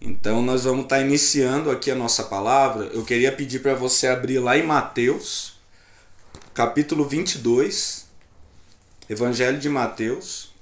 [0.00, 2.86] Então nós vamos estar iniciando aqui a nossa palavra.
[2.86, 5.58] Eu queria pedir para você abrir lá em Mateus,
[6.54, 8.06] capítulo 22,
[9.10, 10.54] Evangelho de Mateus,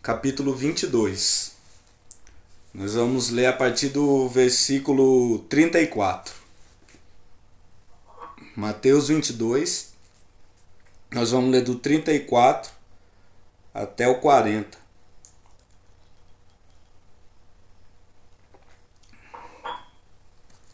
[0.00, 1.56] capítulo 22.
[2.72, 6.32] Nós vamos ler a partir do versículo 34.
[8.54, 9.92] Mateus 22,
[11.10, 12.70] nós vamos ler do 34
[13.74, 14.79] até o 40.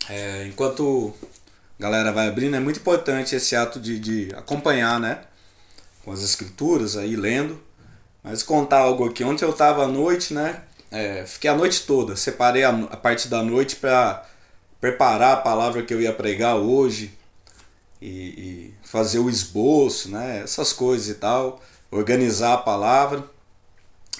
[0.08, 1.12] É, enquanto
[1.78, 5.20] a galera vai abrindo, é muito importante esse ato de, de acompanhar, né?
[6.04, 7.60] Com as escrituras aí, lendo.
[8.22, 9.22] Mas contar algo aqui.
[9.24, 10.62] Ontem eu estava à noite, né?
[10.90, 12.16] É, fiquei a noite toda.
[12.16, 14.26] Separei a, a parte da noite para
[14.80, 17.12] preparar a palavra que eu ia pregar hoje.
[18.00, 20.42] E, e, fazer o esboço, né?
[20.42, 21.62] Essas coisas e tal.
[21.90, 23.24] Organizar a palavra.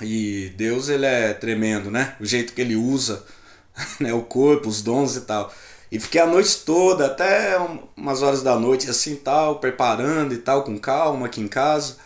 [0.01, 2.17] E Deus, ele é tremendo, né?
[2.21, 3.25] O jeito que ele usa
[4.01, 4.13] né?
[4.13, 5.53] o corpo, os dons e tal.
[5.97, 7.57] E fiquei a noite toda, até
[7.97, 11.97] umas horas da noite, assim tal, preparando e tal, com calma aqui em casa.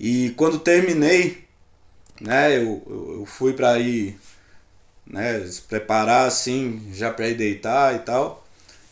[0.00, 1.44] E quando terminei,
[2.18, 4.18] né, eu, eu fui para ir,
[5.06, 8.46] né, se preparar assim, já para ir deitar e tal.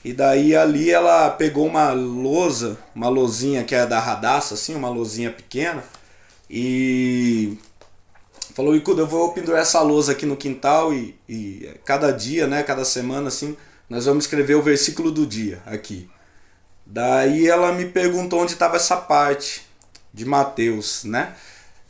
[0.04, 4.90] E daí ali ela pegou uma lousa, uma lousinha que é da radaça, assim, uma
[4.90, 5.82] lousinha pequena,
[6.50, 7.56] e
[8.54, 12.62] falou, Icuda, eu vou pendurar essa lousa aqui no quintal e, e cada dia, né,
[12.62, 13.56] cada semana, assim,
[13.88, 16.08] nós vamos escrever o versículo do dia aqui.
[16.84, 19.66] Daí ela me perguntou onde estava essa parte
[20.12, 21.34] de Mateus, né?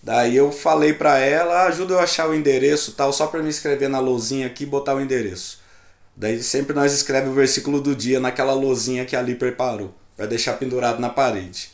[0.03, 3.43] Daí eu falei para ela, ah, ajuda eu a achar o endereço tal, só para
[3.43, 5.61] me escrever na lousinha aqui e botar o endereço.
[6.15, 10.55] Daí sempre nós escreve o versículo do dia naquela lousinha que ali preparou, para deixar
[10.55, 11.71] pendurado na parede.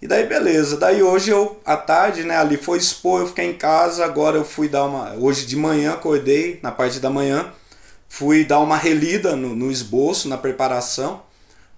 [0.00, 3.54] E daí beleza, daí hoje eu à tarde, né, ali foi expor, eu fiquei em
[3.54, 7.52] casa, agora eu fui dar uma, hoje de manhã acordei na parte da manhã,
[8.08, 11.22] fui dar uma relida no, no esboço, na preparação,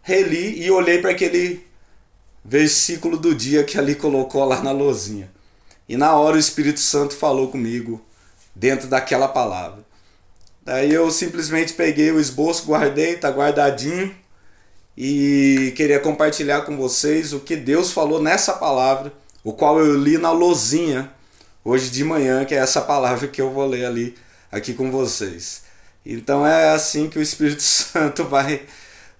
[0.02, 1.66] reli e olhei para aquele
[2.44, 5.30] versículo do dia que ali colocou lá na lozinha.
[5.88, 8.00] E na hora o Espírito Santo falou comigo
[8.54, 9.84] dentro daquela palavra.
[10.62, 14.14] Daí eu simplesmente peguei o esboço, guardei, tá guardadinho
[14.96, 19.12] e queria compartilhar com vocês o que Deus falou nessa palavra,
[19.42, 21.10] o qual eu li na lozinha
[21.64, 24.14] hoje de manhã, que é essa palavra que eu vou ler ali
[24.52, 25.62] aqui com vocês.
[26.12, 28.62] Então é assim que o Espírito Santo vai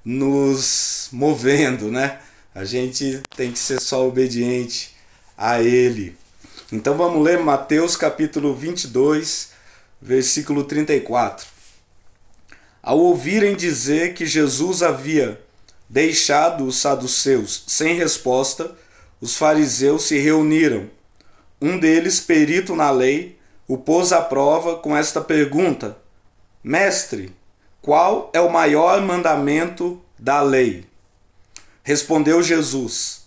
[0.04, 2.18] nos movendo, né?
[2.52, 4.92] A gente tem que ser só obediente
[5.38, 6.16] a Ele.
[6.72, 9.50] Então vamos ler Mateus capítulo 22,
[10.02, 11.46] versículo 34.
[12.82, 15.40] Ao ouvirem dizer que Jesus havia
[15.88, 18.76] deixado os saduceus sem resposta,
[19.20, 20.90] os fariseus se reuniram.
[21.62, 25.96] Um deles, perito na lei, o pôs à prova com esta pergunta:
[26.62, 27.34] Mestre,
[27.80, 30.84] qual é o maior mandamento da lei?
[31.82, 33.22] Respondeu Jesus: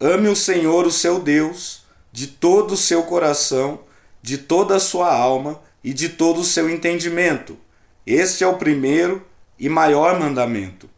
[0.00, 3.80] Ame o Senhor, o seu Deus, de todo o seu coração,
[4.22, 7.58] de toda a sua alma e de todo o seu entendimento.
[8.06, 9.26] Este é o primeiro
[9.58, 10.88] e maior mandamento.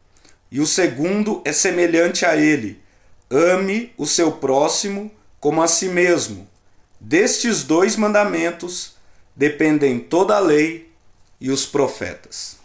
[0.52, 2.80] E o segundo é semelhante a ele:
[3.28, 5.10] ame o seu próximo
[5.40, 6.48] como a si mesmo.
[7.00, 8.94] Destes dois mandamentos
[9.34, 10.91] dependem toda a lei
[11.42, 12.56] e os profetas.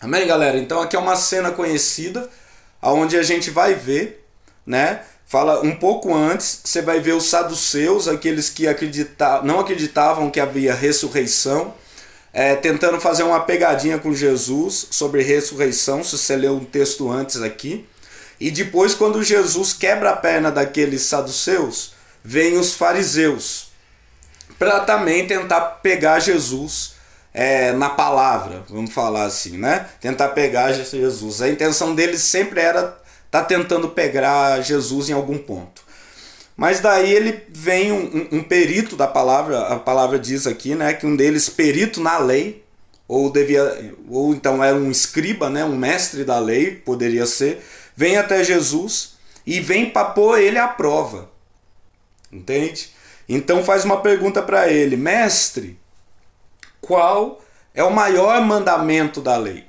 [0.00, 0.56] Amém, galera?
[0.56, 2.28] Então aqui é uma cena conhecida,
[2.80, 4.26] aonde a gente vai ver,
[4.66, 5.02] né?
[5.26, 10.40] Fala um pouco antes, você vai ver os saduceus, aqueles que acredita, não acreditavam que
[10.40, 11.74] havia ressurreição,
[12.32, 17.42] é, tentando fazer uma pegadinha com Jesus sobre ressurreição, se você leu um texto antes
[17.42, 17.86] aqui.
[18.40, 21.92] E depois, quando Jesus quebra a perna daqueles saduceus,
[22.24, 23.68] vem os fariseus
[24.58, 26.93] para também tentar pegar Jesus
[27.34, 29.88] é, na palavra, vamos falar assim, né?
[30.00, 31.42] Tentar pegar Jesus.
[31.42, 32.96] A intenção deles sempre era
[33.28, 35.82] tá tentando pegar Jesus em algum ponto.
[36.56, 40.94] Mas daí ele vem um, um, um, perito da palavra, a palavra diz aqui, né,
[40.94, 42.62] que um deles perito na lei,
[43.08, 47.60] ou devia, ou então era um escriba, né, um mestre da lei, poderia ser,
[47.96, 49.14] vem até Jesus
[49.44, 51.28] e vem para pôr ele à prova.
[52.30, 52.90] Entende?
[53.28, 55.76] Então faz uma pergunta para ele, mestre,
[56.84, 57.42] qual
[57.74, 59.64] é o maior mandamento da lei?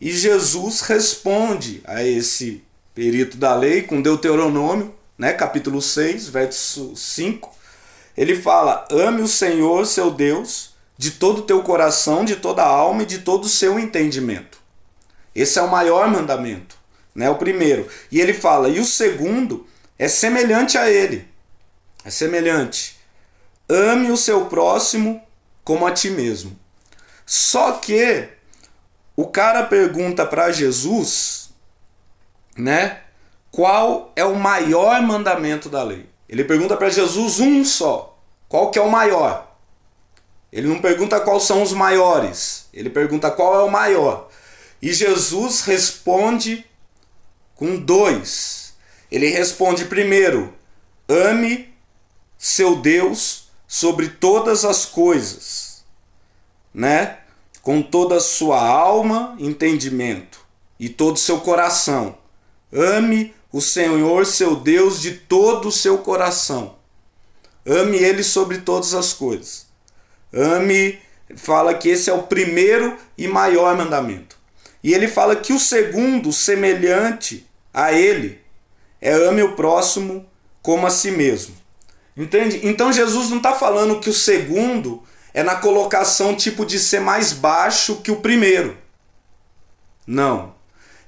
[0.00, 2.62] E Jesus responde a esse
[2.94, 7.52] perito da lei com Deuteronômio, né, capítulo 6, verso 5.
[8.16, 12.68] Ele fala: "Ame o Senhor, seu Deus, de todo o teu coração, de toda a
[12.68, 14.58] alma e de todo o seu entendimento."
[15.34, 16.76] Esse é o maior mandamento,
[17.14, 17.88] né, o primeiro.
[18.10, 19.66] E ele fala: "E o segundo
[19.98, 21.26] é semelhante a ele."
[22.04, 22.96] É semelhante.
[23.68, 25.20] Ame o seu próximo
[25.64, 26.56] como a ti mesmo.
[27.26, 28.28] Só que
[29.16, 31.50] o cara pergunta para Jesus,
[32.56, 33.00] né?
[33.50, 36.08] Qual é o maior mandamento da lei?
[36.28, 38.18] Ele pergunta para Jesus um só.
[38.48, 39.56] Qual que é o maior?
[40.52, 42.68] Ele não pergunta quais são os maiores.
[42.72, 44.28] Ele pergunta qual é o maior.
[44.82, 46.64] E Jesus responde
[47.54, 48.74] com dois.
[49.10, 50.52] Ele responde primeiro:
[51.08, 51.72] ame
[52.36, 53.43] seu Deus
[53.74, 55.84] sobre todas as coisas,
[56.72, 57.18] né?
[57.60, 60.38] Com toda a sua alma, entendimento
[60.78, 62.16] e todo o seu coração.
[62.72, 66.76] Ame o Senhor, seu Deus, de todo o seu coração.
[67.66, 69.66] Ame ele sobre todas as coisas.
[70.32, 71.00] Ame,
[71.34, 74.38] fala que esse é o primeiro e maior mandamento.
[74.84, 78.40] E ele fala que o segundo, semelhante a ele,
[79.00, 80.24] é ame o próximo
[80.62, 81.63] como a si mesmo.
[82.16, 82.60] Entende?
[82.62, 85.02] Então Jesus não está falando que o segundo
[85.32, 88.76] é na colocação tipo de ser mais baixo que o primeiro.
[90.06, 90.54] Não.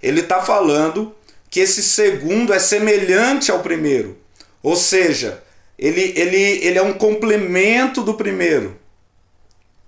[0.02, 1.14] Ele está falando
[1.48, 4.18] que esse segundo é semelhante ao primeiro.
[4.62, 5.42] Ou seja,
[5.78, 8.76] ele, ele, ele é um complemento do primeiro.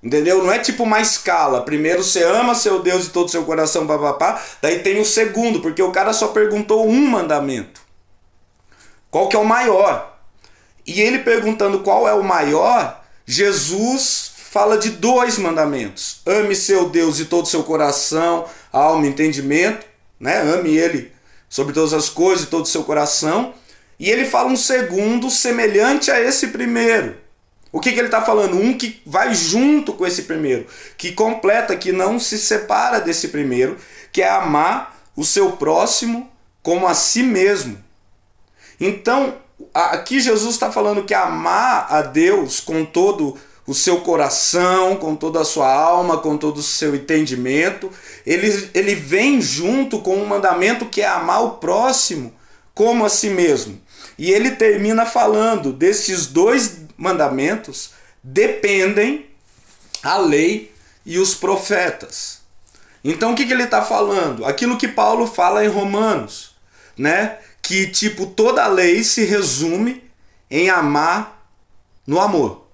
[0.00, 0.43] Entendeu?
[0.44, 1.62] Não é tipo uma escala.
[1.62, 4.41] Primeiro você ama seu Deus de todo o seu coração, papapá.
[4.62, 7.81] Daí tem o segundo, porque o cara só perguntou um mandamento.
[9.11, 10.08] Qual que é o maior?
[10.88, 16.23] E ele perguntando qual é o maior, Jesus fala de dois mandamentos.
[16.25, 19.85] Ame seu Deus de todo o seu coração, alma, entendimento,
[20.19, 20.40] né?
[20.40, 21.12] Ame ele
[21.46, 23.52] sobre todas as coisas, de todo o seu coração.
[24.00, 27.19] E ele fala um segundo semelhante a esse primeiro.
[27.70, 28.56] O que, que ele está falando?
[28.56, 33.76] Um que vai junto com esse primeiro, que completa, que não se separa desse primeiro,
[34.11, 36.32] que é amar o seu próximo
[36.62, 37.79] como a si mesmo.
[38.81, 39.37] Então,
[39.75, 45.41] aqui Jesus está falando que amar a Deus com todo o seu coração, com toda
[45.41, 47.91] a sua alma, com todo o seu entendimento,
[48.25, 52.33] ele, ele vem junto com um mandamento que é amar o próximo
[52.73, 53.79] como a si mesmo.
[54.17, 57.91] E ele termina falando destes dois mandamentos
[58.23, 59.27] dependem
[60.03, 60.73] a lei
[61.05, 62.41] e os profetas.
[63.05, 64.45] Então o que, que ele está falando?
[64.45, 66.57] Aquilo que Paulo fala em Romanos,
[66.97, 67.39] né?
[67.69, 70.03] Que tipo toda lei se resume
[70.50, 71.47] em amar
[72.06, 72.67] no amor,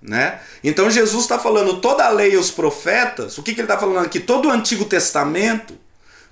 [0.00, 0.40] né?
[0.64, 3.36] Então Jesus está falando toda a lei e os profetas.
[3.36, 4.18] O que, que ele está falando aqui?
[4.18, 5.74] Todo o Antigo Testamento,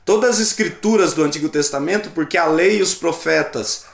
[0.03, 3.85] todas as escrituras do Antigo Testamento, porque a lei e os profetas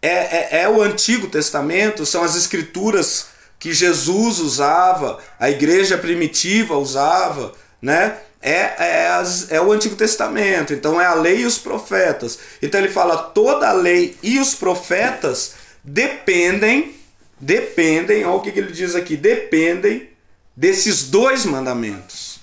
[0.00, 3.26] é, é, é o Antigo Testamento, são as escrituras
[3.58, 7.52] que Jesus usava, a igreja primitiva usava,
[7.82, 8.16] né?
[8.48, 12.38] É, é, as, é o Antigo Testamento, então é a lei e os profetas.
[12.62, 16.94] Então ele fala: toda a lei e os profetas dependem,
[17.40, 20.08] dependem, olha o que, que ele diz aqui: dependem
[20.54, 22.38] desses dois mandamentos.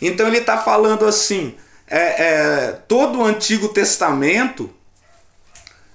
[0.00, 1.56] Então ele está falando assim:
[1.88, 4.70] é, é, todo o Antigo Testamento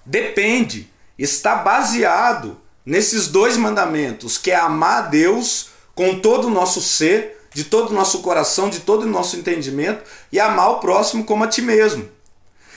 [0.05, 6.81] depende está baseado nesses dois mandamentos, que é amar a Deus com todo o nosso
[6.81, 11.23] ser, de todo o nosso coração, de todo o nosso entendimento, e amar o próximo
[11.23, 12.05] como a ti mesmo.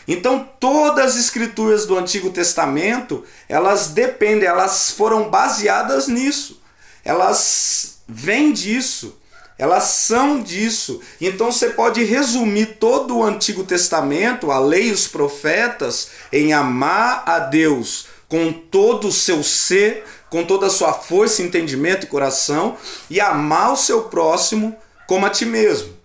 [0.06, 6.62] Então, todas as escrituras do Antigo Testamento, elas dependem, elas foram baseadas nisso.
[7.04, 9.19] Elas vêm disso.
[9.58, 11.00] Elas são disso.
[11.20, 17.25] Então você pode resumir todo o Antigo Testamento, a lei e os profetas, em amar
[17.26, 22.76] a Deus com todo o seu ser, com toda a sua força, entendimento e coração,
[23.08, 25.97] e amar o seu próximo como a ti mesmo.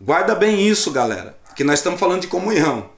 [0.00, 2.90] Guarda bem isso, galera, que nós estamos falando de comunhão.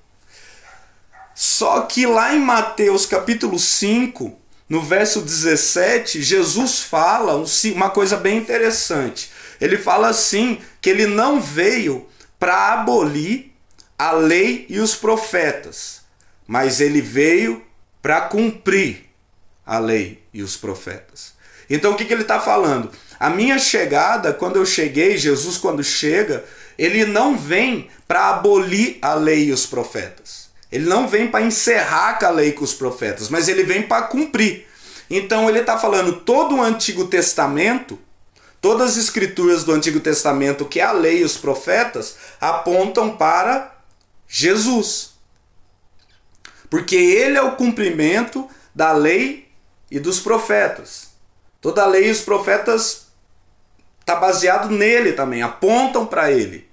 [1.35, 4.37] Só que lá em Mateus capítulo 5,
[4.69, 9.31] no verso 17, Jesus fala uma coisa bem interessante.
[9.61, 12.07] Ele fala assim: que ele não veio
[12.38, 13.52] para abolir
[13.99, 16.02] a lei e os profetas,
[16.47, 17.64] mas ele veio
[18.02, 19.07] para cumprir
[19.64, 21.33] a lei e os profetas.
[21.69, 22.90] Então o que, que ele está falando?
[23.19, 26.45] A minha chegada, quando eu cheguei, Jesus, quando chega,
[26.78, 30.47] ele não vem para abolir a lei e os profetas.
[30.71, 34.02] Ele não vem para encerrar com a lei com os profetas, mas ele vem para
[34.02, 34.66] cumprir.
[35.09, 37.99] Então ele está falando todo o Antigo Testamento,
[38.61, 43.75] todas as escrituras do Antigo Testamento, que é a lei e os profetas, apontam para
[44.28, 45.16] Jesus
[46.69, 49.46] porque ele é o cumprimento da lei
[49.90, 51.09] e dos profetas.
[51.61, 53.07] Toda a lei e os profetas
[54.00, 56.69] está baseado nele também, apontam para ele.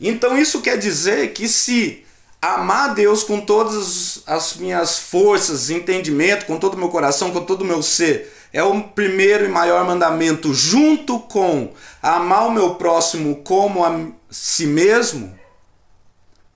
[0.00, 2.04] Então isso quer dizer que se
[2.40, 7.62] amar Deus com todas as minhas forças, entendimento, com todo o meu coração, com todo
[7.62, 13.36] o meu ser, é o primeiro e maior mandamento, junto com amar o meu próximo
[13.42, 15.36] como a si mesmo,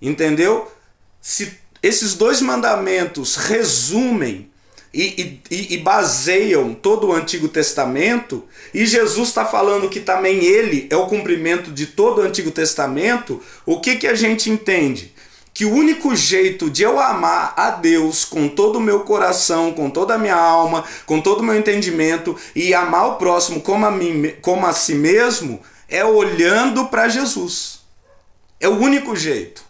[0.00, 0.70] entendeu?
[1.20, 4.51] Se esses dois mandamentos resumem
[4.94, 8.44] e, e, e, baseiam todo o Antigo Testamento,
[8.75, 13.42] e Jesus está falando que também ele é o cumprimento de todo o Antigo Testamento,
[13.64, 15.14] o que, que a gente entende?
[15.54, 19.88] Que o único jeito de eu amar a Deus com todo o meu coração, com
[19.88, 23.90] toda a minha alma, com todo o meu entendimento, e amar o próximo como a,
[23.90, 27.80] mim, como a si mesmo, é olhando para Jesus.
[28.61, 29.62] É o único jeito.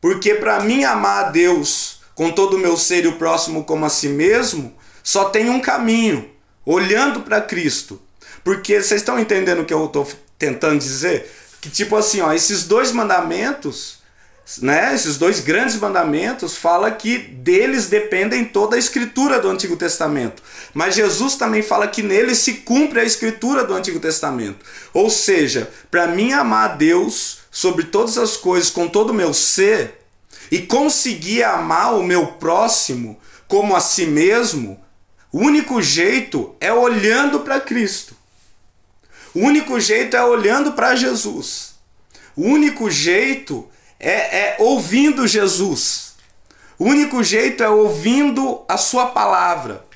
[0.00, 1.91] Porque para mim amar a Deus
[2.22, 5.58] com todo o meu ser e o próximo como a si mesmo, só tem um
[5.58, 6.30] caminho,
[6.64, 8.00] olhando para Cristo.
[8.44, 11.28] Porque vocês estão entendendo o que eu estou tentando dizer?
[11.60, 13.98] Que tipo assim, ó, esses dois mandamentos,
[14.60, 20.44] né, esses dois grandes mandamentos, fala que deles dependem toda a escritura do Antigo Testamento.
[20.72, 24.64] Mas Jesus também fala que neles se cumpre a escritura do Antigo Testamento.
[24.94, 29.34] Ou seja, para mim amar a Deus sobre todas as coisas com todo o meu
[29.34, 30.01] ser,
[30.52, 33.18] e conseguir amar o meu próximo
[33.48, 34.78] como a si mesmo,
[35.32, 38.14] o único jeito é olhando para Cristo.
[39.34, 41.76] O único jeito é olhando para Jesus.
[42.36, 43.66] O único jeito
[43.98, 46.16] é, é ouvindo Jesus.
[46.78, 49.86] O único jeito é ouvindo a Sua palavra.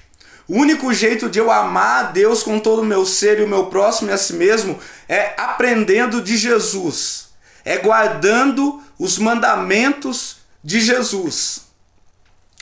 [0.48, 3.48] O único jeito de eu amar a Deus com todo o meu ser e o
[3.48, 7.28] meu próximo e a si mesmo é aprendendo de Jesus,
[7.62, 10.35] é guardando os mandamentos
[10.66, 11.60] de Jesus.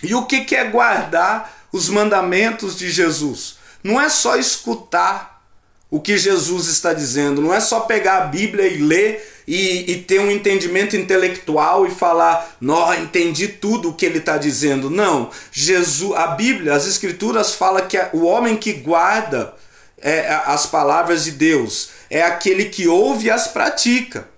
[0.02, 3.56] E o que é guardar os mandamentos de Jesus?
[3.82, 5.42] Não é só escutar
[5.90, 10.02] o que Jesus está dizendo, não é só pegar a Bíblia e ler e, e
[10.02, 14.90] ter um entendimento intelectual e falar, não, entendi tudo o que ele está dizendo.
[14.90, 19.54] Não, Jesus, a Bíblia, as Escrituras fala que o homem que guarda
[19.98, 24.33] é, as palavras de Deus é aquele que ouve e as pratica.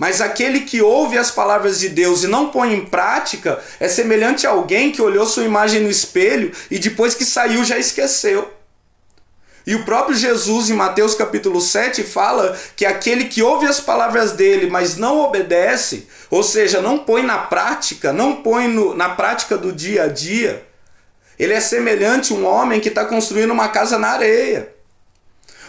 [0.00, 4.46] Mas aquele que ouve as palavras de Deus e não põe em prática é semelhante
[4.46, 8.50] a alguém que olhou sua imagem no espelho e depois que saiu já esqueceu.
[9.66, 14.32] E o próprio Jesus, em Mateus capítulo 7, fala que aquele que ouve as palavras
[14.32, 19.58] dele, mas não obedece, ou seja, não põe na prática, não põe no, na prática
[19.58, 20.66] do dia a dia,
[21.38, 24.72] ele é semelhante a um homem que está construindo uma casa na areia.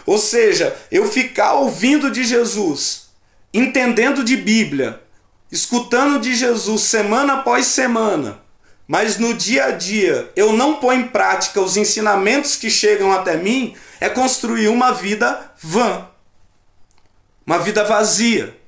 [0.06, 3.01] Ou seja, eu ficar ouvindo de Jesus,
[3.52, 5.00] entendendo de Bíblia,
[5.50, 8.40] escutando de Jesus semana após semana,
[8.86, 13.36] mas no dia a dia eu não ponho em prática os ensinamentos que chegam até
[13.36, 16.08] mim, é construir uma vida vã,
[17.46, 18.61] uma vida vazia.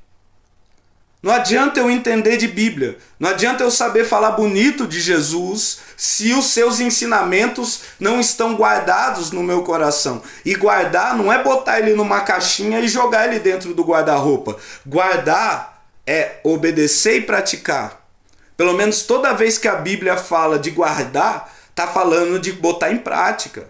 [1.25, 6.35] Não adianta eu entender de Bíblia, não adianta eu saber falar bonito de Jesus se
[6.35, 10.21] os seus ensinamentos não estão guardados no meu coração.
[10.45, 14.59] E guardar não é botar ele numa caixinha e jogar ele dentro do guarda-roupa.
[14.87, 18.07] Guardar é obedecer e praticar.
[18.55, 22.99] Pelo menos toda vez que a Bíblia fala de guardar, está falando de botar em
[22.99, 23.67] prática.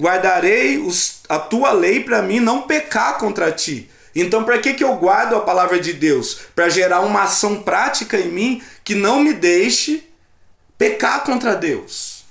[0.00, 3.90] Guardarei os, a tua lei para mim não pecar contra ti.
[4.20, 6.40] Então, para que, que eu guardo a palavra de Deus?
[6.54, 10.08] Para gerar uma ação prática em mim que não me deixe
[10.76, 12.24] pecar contra Deus.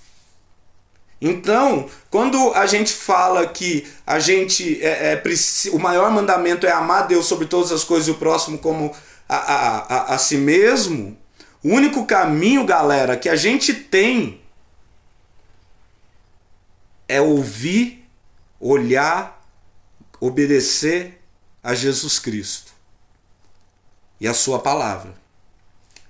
[1.21, 5.23] Então, quando a gente fala que a gente é, é,
[5.71, 8.93] o maior mandamento é amar Deus sobre todas as coisas e o próximo como
[9.27, 11.17] a, a, a, a si mesmo,
[11.63, 14.41] o único caminho, galera, que a gente tem
[17.07, 18.05] é ouvir,
[18.59, 19.41] olhar,
[20.19, 21.16] obedecer
[21.63, 22.71] a Jesus Cristo
[24.19, 25.15] e a sua palavra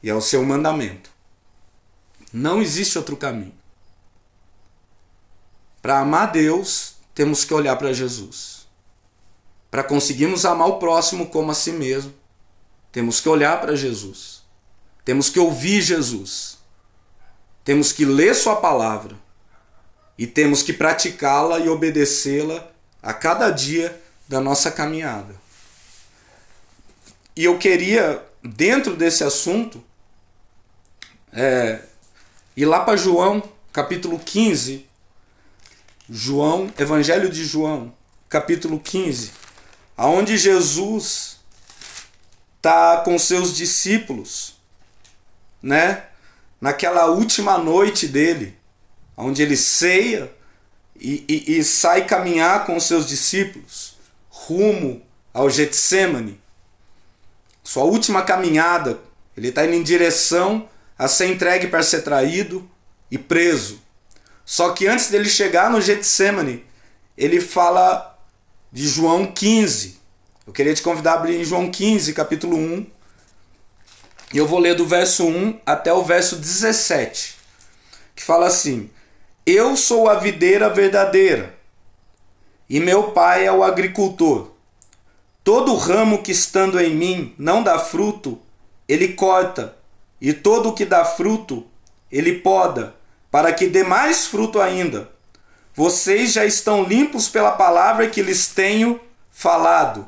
[0.02, 1.10] e ao seu mandamento.
[2.32, 3.56] Não existe outro caminho.
[5.82, 8.68] Para amar Deus, temos que olhar para Jesus.
[9.72, 12.14] Para conseguirmos amar o próximo como a si mesmo,
[12.92, 14.44] temos que olhar para Jesus.
[15.04, 16.58] Temos que ouvir Jesus.
[17.64, 19.16] Temos que ler Sua palavra.
[20.18, 22.68] E temos que praticá-la e obedecê-la
[23.02, 25.36] a cada dia da nossa caminhada.
[27.36, 29.84] E eu queria, dentro desse assunto,
[31.32, 31.82] é,
[32.56, 33.42] ir lá para João,
[33.72, 34.86] capítulo 15.
[36.10, 37.94] João, Evangelho de João,
[38.30, 39.32] capítulo 15,
[39.96, 41.42] aonde Jesus
[42.62, 44.56] tá com seus discípulos,
[45.62, 46.06] né?
[46.62, 48.58] Naquela última noite dele,
[49.18, 50.34] onde ele ceia
[50.96, 53.97] e, e, e sai caminhar com os seus discípulos
[54.48, 55.02] rumo
[55.34, 56.40] ao Getsemane
[57.68, 58.98] sua última caminhada,
[59.36, 62.66] ele está indo em direção a ser entregue para ser traído
[63.12, 63.82] e preso.
[64.46, 66.66] Só que antes dele chegar no Getsemane,
[67.18, 68.18] ele fala
[68.72, 70.00] de João 15.
[70.48, 72.88] Eu queria te convidar a abrir em João 15, capítulo 1.
[74.34, 77.36] E eu vou ler do verso 1 até o verso 17,
[78.16, 78.90] que fala assim:
[79.46, 81.54] Eu sou a videira verdadeira,
[82.70, 84.52] e meu pai é o agricultor.
[85.44, 88.40] Todo ramo que estando em mim não dá fruto,
[88.88, 89.78] ele corta,
[90.20, 91.66] e todo o que dá fruto,
[92.12, 92.96] ele poda,
[93.32, 95.10] para que dê mais fruto ainda.
[95.74, 99.00] Vocês já estão limpos pela palavra que lhes tenho
[99.32, 100.08] falado.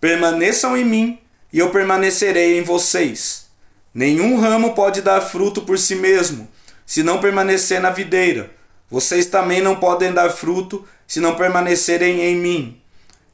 [0.00, 1.18] Permaneçam em mim,
[1.52, 3.46] e eu permanecerei em vocês.
[3.92, 6.48] Nenhum ramo pode dar fruto por si mesmo,
[6.84, 8.50] se não permanecer na videira.
[8.90, 12.80] Vocês também não podem dar fruto se não permanecerem em mim.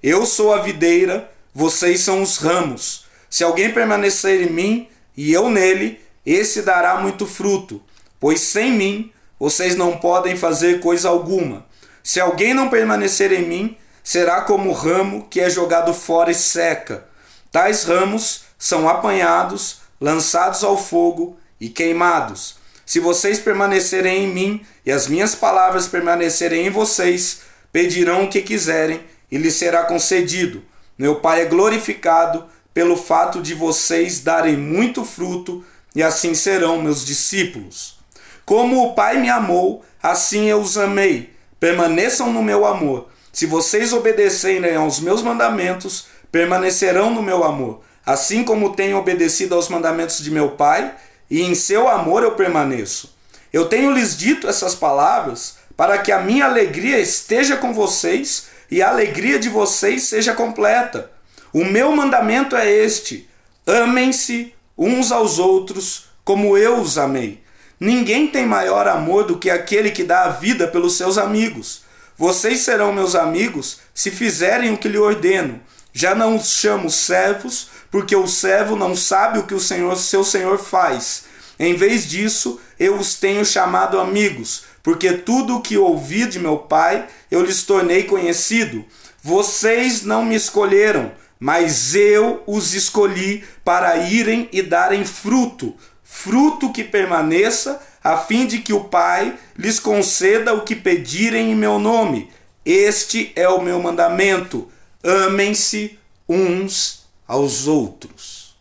[0.03, 3.05] Eu sou a videira, vocês são os ramos.
[3.29, 7.83] Se alguém permanecer em mim e eu nele, esse dará muito fruto,
[8.19, 11.67] pois sem mim vocês não podem fazer coisa alguma.
[12.03, 16.35] Se alguém não permanecer em mim, será como o ramo que é jogado fora e
[16.35, 17.07] seca.
[17.53, 22.57] Tais ramos são apanhados, lançados ao fogo e queimados.
[22.85, 28.43] Se vocês permanecerem em mim e as minhas palavras permanecerem em vocês, pedirão o que
[28.43, 29.01] quiserem
[29.31, 30.63] e lhes será concedido.
[30.99, 37.05] Meu Pai é glorificado pelo fato de vocês darem muito fruto e assim serão meus
[37.05, 37.99] discípulos.
[38.45, 41.35] Como o Pai me amou, assim eu os amei.
[41.59, 43.09] Permaneçam no meu amor.
[43.33, 49.69] Se vocês obedecerem aos meus mandamentos, permanecerão no meu amor, assim como tenho obedecido aos
[49.69, 50.95] mandamentos de meu Pai,
[51.31, 53.15] e em seu amor eu permaneço.
[53.53, 58.83] Eu tenho lhes dito essas palavras para que a minha alegria esteja com vocês e
[58.83, 61.11] a alegria de vocês seja completa.
[61.55, 63.27] O meu mandamento é este:
[63.67, 67.43] amem-se uns aos outros como eu os amei.
[67.81, 71.81] Ninguém tem maior amor do que aquele que dá a vida pelos seus amigos.
[72.15, 75.63] Vocês serão meus amigos se fizerem o que lhe ordeno.
[75.95, 80.25] Já não os chamo servos, porque o servo não sabe o que o Senhor, seu
[80.25, 81.25] Senhor faz.
[81.59, 86.59] Em vez disso, eu os tenho chamado amigos, porque tudo o que ouvi de meu
[86.59, 88.85] Pai eu lhes tornei conhecido.
[89.23, 96.85] Vocês não me escolheram, mas eu os escolhi para irem e darem fruto, fruto que
[96.85, 102.31] permaneça, a fim de que o Pai lhes conceda o que pedirem em meu nome.
[102.65, 104.71] Este é o meu mandamento:
[105.03, 108.57] amem-se uns aos outros.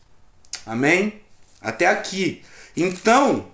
[0.65, 1.21] Amém?
[1.61, 2.43] Até aqui.
[2.75, 3.47] Então,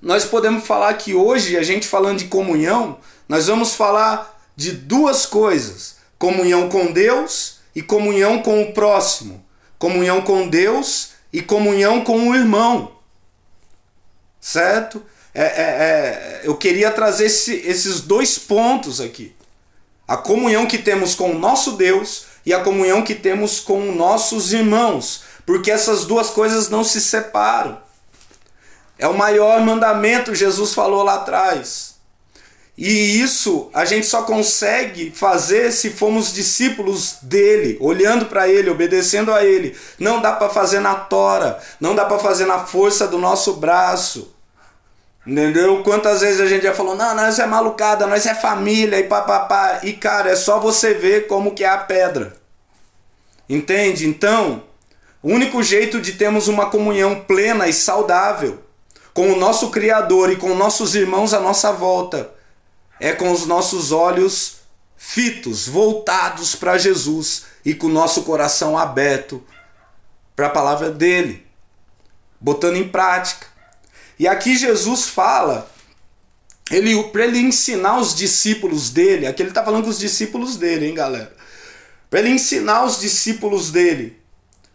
[0.00, 5.26] nós podemos falar que hoje, a gente falando de comunhão, nós vamos falar de duas
[5.26, 9.44] coisas: comunhão com Deus e comunhão com o próximo,
[9.78, 12.92] comunhão com Deus e comunhão com o irmão.
[14.40, 15.02] Certo?
[15.34, 19.34] É, é, é, eu queria trazer esse, esses dois pontos aqui:
[20.08, 24.52] a comunhão que temos com o nosso Deus e a comunhão que temos com nossos
[24.52, 27.78] irmãos, porque essas duas coisas não se separam.
[29.00, 31.94] É o maior mandamento, Jesus falou lá atrás.
[32.76, 39.32] E isso a gente só consegue fazer se formos discípulos dele, olhando para ele, obedecendo
[39.32, 39.74] a ele.
[39.98, 44.34] Não dá para fazer na tora, não dá para fazer na força do nosso braço.
[45.26, 45.82] Entendeu?
[45.82, 49.80] Quantas vezes a gente já falou, não, nós é malucada, nós é família e papapá.
[49.82, 52.36] E cara, é só você ver como que é a pedra.
[53.48, 54.06] Entende?
[54.06, 54.62] Então,
[55.22, 58.69] o único jeito de termos uma comunhão plena e saudável
[59.12, 62.32] com o nosso Criador e com nossos irmãos à nossa volta
[63.00, 64.56] é com os nossos olhos
[64.96, 69.42] fitos, voltados para Jesus e com o nosso coração aberto
[70.36, 71.46] para a palavra dele,
[72.38, 73.46] botando em prática.
[74.18, 75.70] E aqui Jesus fala,
[76.70, 80.86] ele para ele ensinar os discípulos dele, aqui ele está falando com os discípulos dele,
[80.86, 81.34] hein, galera?
[82.10, 84.20] Para ele ensinar os discípulos dele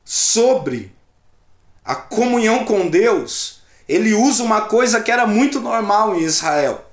[0.04, 0.92] sobre
[1.84, 3.55] a comunhão com Deus,
[3.88, 6.84] ele usa uma coisa que era muito normal em Israel.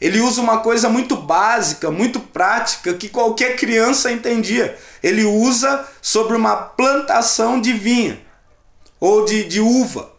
[0.00, 4.76] Ele usa uma coisa muito básica, muito prática, que qualquer criança entendia.
[5.00, 8.20] Ele usa sobre uma plantação de vinha
[8.98, 10.10] ou de, de uva.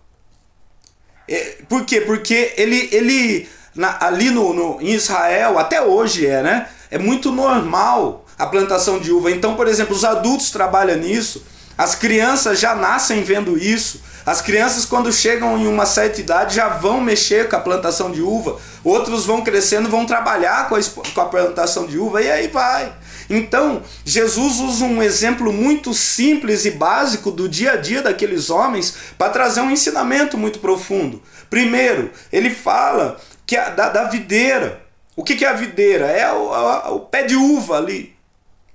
[1.27, 1.99] É, por quê?
[1.99, 6.69] Porque ele, ele na, ali no, no, em Israel, até hoje é, né?
[6.89, 9.31] É muito normal a plantação de uva.
[9.31, 11.45] Então, por exemplo, os adultos trabalham nisso,
[11.77, 14.01] as crianças já nascem vendo isso.
[14.25, 18.21] As crianças, quando chegam em uma certa idade, já vão mexer com a plantação de
[18.21, 18.57] uva.
[18.83, 20.79] Outros vão crescendo, vão trabalhar com a,
[21.13, 22.93] com a plantação de uva e aí vai.
[23.29, 28.95] Então, Jesus usa um exemplo muito simples e básico do dia a dia daqueles homens
[29.17, 31.21] para trazer um ensinamento muito profundo.
[31.49, 34.81] Primeiro, ele fala que é da, da videira.
[35.15, 36.07] O que, que é a videira?
[36.07, 38.15] É o, a, o pé de uva ali,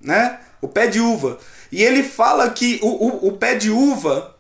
[0.01, 0.39] né?
[0.61, 1.39] O pé de uva.
[1.73, 4.35] E ele fala que o, o, o pé de uva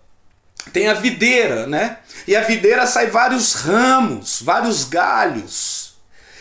[0.72, 1.98] tem a videira, né?
[2.26, 5.94] E a videira sai vários ramos, vários galhos.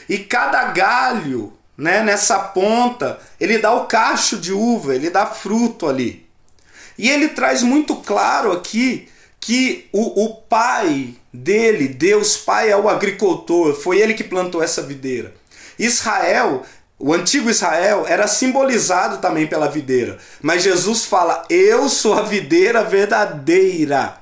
[0.09, 5.87] E cada galho, né, nessa ponta, ele dá o cacho de uva, ele dá fruto
[5.87, 6.27] ali.
[6.97, 9.07] E ele traz muito claro aqui
[9.39, 14.81] que o, o pai dele, Deus Pai, é o agricultor, foi ele que plantou essa
[14.81, 15.33] videira.
[15.77, 16.63] Israel,
[16.99, 20.17] o antigo Israel, era simbolizado também pela videira.
[20.41, 24.17] Mas Jesus fala: Eu sou a videira verdadeira.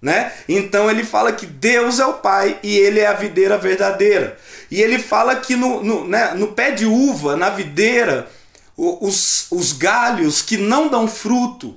[0.00, 0.32] Né?
[0.48, 4.36] Então ele fala que Deus é o Pai e ele é a videira verdadeira.
[4.68, 8.28] E ele fala que no, no, né, no pé de uva, na videira,
[8.76, 11.76] os, os galhos que não dão fruto,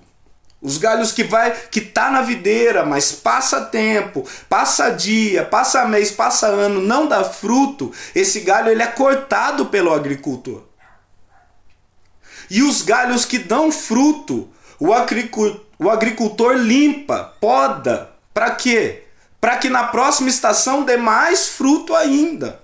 [0.65, 6.09] os galhos que vai que tá na videira, mas passa tempo, passa dia, passa mês,
[6.09, 10.63] passa ano, não dá fruto, esse galho ele é cortado pelo agricultor.
[12.49, 14.49] E os galhos que dão fruto,
[14.79, 19.03] o agricultor, o agricultor limpa, poda, para quê?
[19.39, 22.59] Para que na próxima estação dê mais fruto ainda.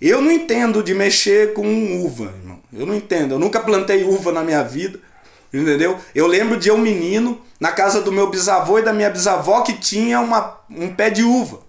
[0.00, 2.60] Eu não entendo de mexer com uva, irmão.
[2.72, 3.32] Eu não entendo.
[3.32, 5.00] Eu nunca plantei uva na minha vida.
[5.56, 5.98] Entendeu?
[6.14, 9.72] Eu lembro de eu menino na casa do meu bisavô e da minha bisavó que
[9.72, 11.60] tinha uma, um pé de uva.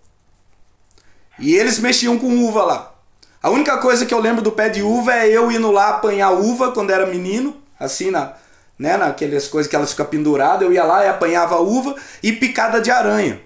[1.40, 2.96] E eles mexiam com uva lá.
[3.42, 6.32] A única coisa que eu lembro do pé de uva é eu indo lá apanhar
[6.32, 8.34] uva quando era menino, assim na,
[8.78, 12.82] né, naquelas coisas que elas ficam penduradas, eu ia lá e apanhava uva e picada
[12.82, 13.40] de aranha.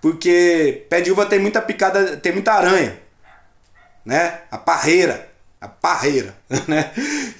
[0.00, 3.00] Porque pé de uva tem muita picada, tem muita aranha.
[4.04, 4.40] Né?
[4.50, 5.28] A parreira,
[5.60, 6.36] a parreira,
[6.68, 6.90] né?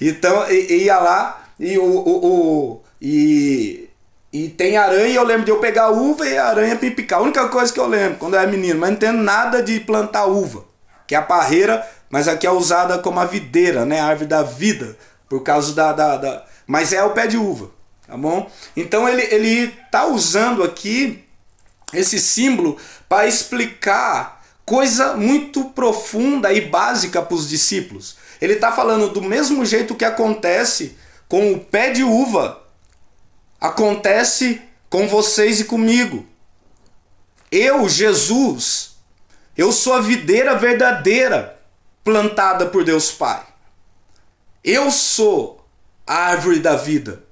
[0.01, 3.89] Então ia lá e o, o, o e,
[4.31, 7.19] e tem aranha, eu lembro de eu pegar uva e a aranha me picar.
[7.19, 9.79] A única coisa que eu lembro quando eu era menino, mas não entendo nada de
[9.79, 10.63] plantar uva,
[11.05, 13.99] que é a parreira, mas aqui é usada como a videira, né?
[13.99, 16.45] A árvore da vida, por causa da, da, da.
[16.65, 17.71] Mas é o pé de uva,
[18.07, 18.49] tá bom?
[18.75, 21.23] Então ele, ele tá usando aqui
[21.93, 28.15] esse símbolo para explicar coisa muito profunda e básica para os discípulos.
[28.41, 30.97] Ele está falando do mesmo jeito que acontece
[31.33, 32.61] com o pé de uva
[33.59, 36.27] acontece com vocês e comigo.
[37.51, 38.97] Eu, Jesus,
[39.57, 41.59] eu sou a videira verdadeira
[42.03, 43.43] plantada por Deus Pai.
[44.63, 45.67] Eu sou
[46.05, 47.23] a árvore da vida.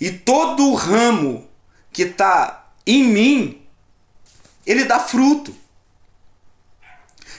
[0.00, 1.46] E todo o ramo
[1.92, 3.62] que está em mim,
[4.64, 5.54] ele dá fruto.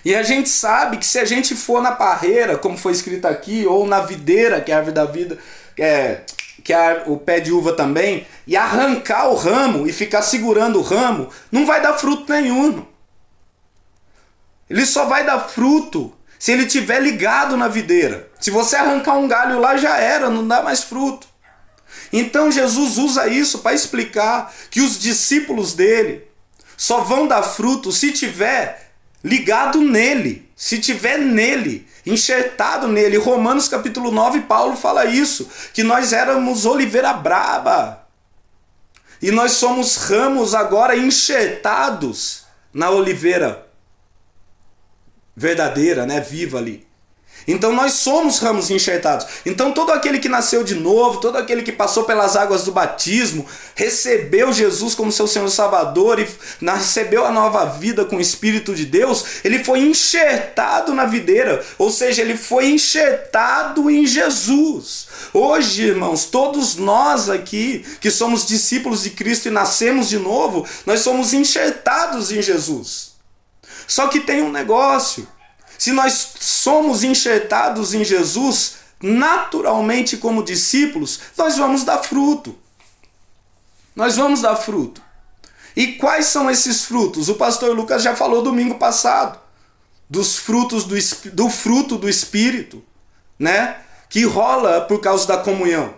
[0.06, 3.66] E a gente sabe que se a gente for na parreira, como foi escrito aqui,
[3.66, 5.40] ou na videira, que é a árvore da vida,
[5.78, 6.22] é,
[6.64, 10.84] que é o pé de uva também, e arrancar o ramo e ficar segurando o
[10.84, 12.86] ramo, não vai dar fruto nenhum.
[14.70, 18.30] Ele só vai dar fruto se ele tiver ligado na videira.
[18.40, 21.28] Se você arrancar um galho lá já era, não dá mais fruto.
[22.12, 26.28] Então Jesus usa isso para explicar que os discípulos dele
[26.76, 28.92] só vão dar fruto se tiver
[29.24, 33.18] ligado nele, se tiver nele, enxertado nele.
[33.18, 38.08] Romanos capítulo 9, Paulo fala isso, que nós éramos oliveira braba.
[39.22, 43.66] E nós somos ramos agora enxertados na oliveira
[45.36, 46.86] verdadeira, né, viva ali.
[47.48, 49.26] Então nós somos ramos enxertados.
[49.46, 53.46] Então todo aquele que nasceu de novo, todo aquele que passou pelas águas do batismo,
[53.76, 56.28] recebeu Jesus como seu Senhor Salvador e
[56.62, 61.90] recebeu a nova vida com o Espírito de Deus, ele foi enxertado na videira, ou
[61.90, 65.08] seja, ele foi enxertado em Jesus.
[65.34, 71.02] Hoje, irmãos, todos nós aqui que somos discípulos de Cristo e nascemos de novo, nós
[71.02, 73.14] somos enxertados em Jesus.
[73.88, 75.28] Só que tem um negócio.
[75.84, 82.58] Se nós somos enxertados em Jesus, naturalmente, como discípulos, nós vamos dar fruto.
[83.94, 85.02] Nós vamos dar fruto.
[85.76, 87.28] E quais são esses frutos?
[87.28, 89.38] O pastor Lucas já falou domingo passado
[90.10, 90.96] dos frutos do,
[91.34, 92.82] do fruto do espírito,
[93.38, 93.76] né?
[94.10, 95.96] Que rola por causa da comunhão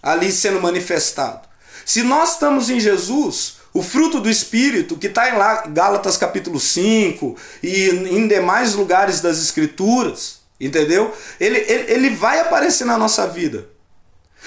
[0.00, 1.48] ali sendo manifestado.
[1.84, 7.36] Se nós estamos em Jesus, o fruto do Espírito, que está em Gálatas capítulo 5
[7.62, 11.14] e em demais lugares das Escrituras, entendeu?
[11.38, 13.68] Ele, ele, ele vai aparecer na nossa vida.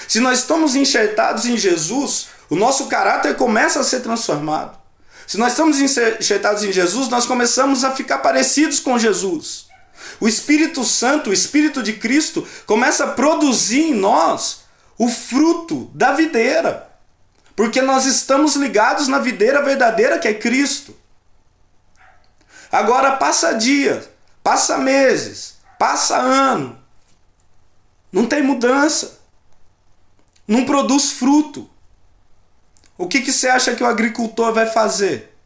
[0.08, 4.78] Se nós estamos enxertados em Jesus, o nosso caráter começa a ser transformado.
[5.26, 9.66] Se nós estamos enxertados em Jesus, nós começamos a ficar parecidos com Jesus.
[10.20, 14.62] O Espírito Santo, o Espírito de Cristo, começa a produzir em nós
[14.98, 16.91] o fruto da videira.
[17.54, 20.96] Porque nós estamos ligados na videira verdadeira que é Cristo.
[22.70, 24.08] Agora passa dias,
[24.42, 26.78] passa meses, passa ano.
[28.10, 29.20] Não tem mudança.
[30.46, 31.68] Não produz fruto.
[32.96, 35.36] O que, que você acha que o agricultor vai fazer?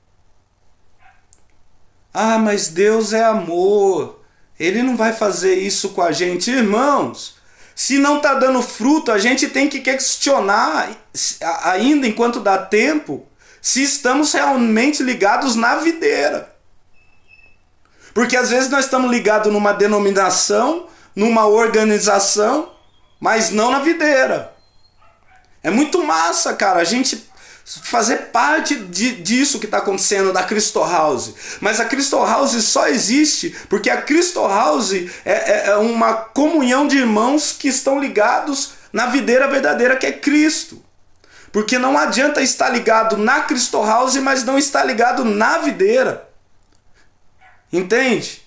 [2.13, 4.21] Ah, mas Deus é amor.
[4.59, 6.51] Ele não vai fazer isso com a gente.
[6.51, 7.36] Irmãos,
[7.77, 10.97] se não está dando fruto, a gente tem que questionar,
[11.63, 13.29] ainda enquanto dá tempo,
[13.61, 16.57] se estamos realmente ligados na videira.
[18.15, 22.73] Porque às vezes nós estamos ligados numa denominação, numa organização,
[23.21, 24.55] mas não na videira.
[25.63, 27.29] É muito massa, cara, a gente
[27.67, 31.35] fazer parte de, disso que está acontecendo da Cristo House.
[31.61, 36.87] Mas a Cristo House só existe porque a Cristo House é, é, é uma comunhão
[36.87, 40.81] de irmãos que estão ligados na videira verdadeira que é Cristo.
[41.51, 46.29] Porque não adianta estar ligado na Cristo House, mas não estar ligado na videira.
[47.73, 48.43] Entende?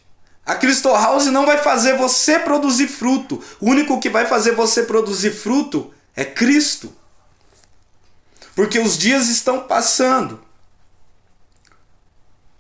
[0.46, 3.44] A Cristo House não vai fazer você produzir fruto.
[3.60, 6.94] O único que vai fazer você produzir fruto é Cristo.
[8.60, 10.44] Porque os dias estão passando.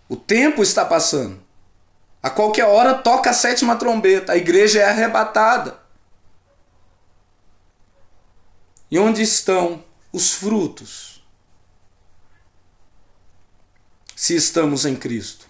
[0.07, 1.43] O tempo está passando.
[2.23, 5.77] A qualquer hora toca a sétima trombeta, a igreja é arrebatada.
[8.89, 9.83] E onde estão
[10.13, 11.21] os frutos?
[14.15, 15.47] Se estamos em Cristo.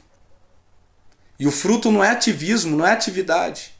[1.37, 3.79] E o fruto não é ativismo, não é atividade.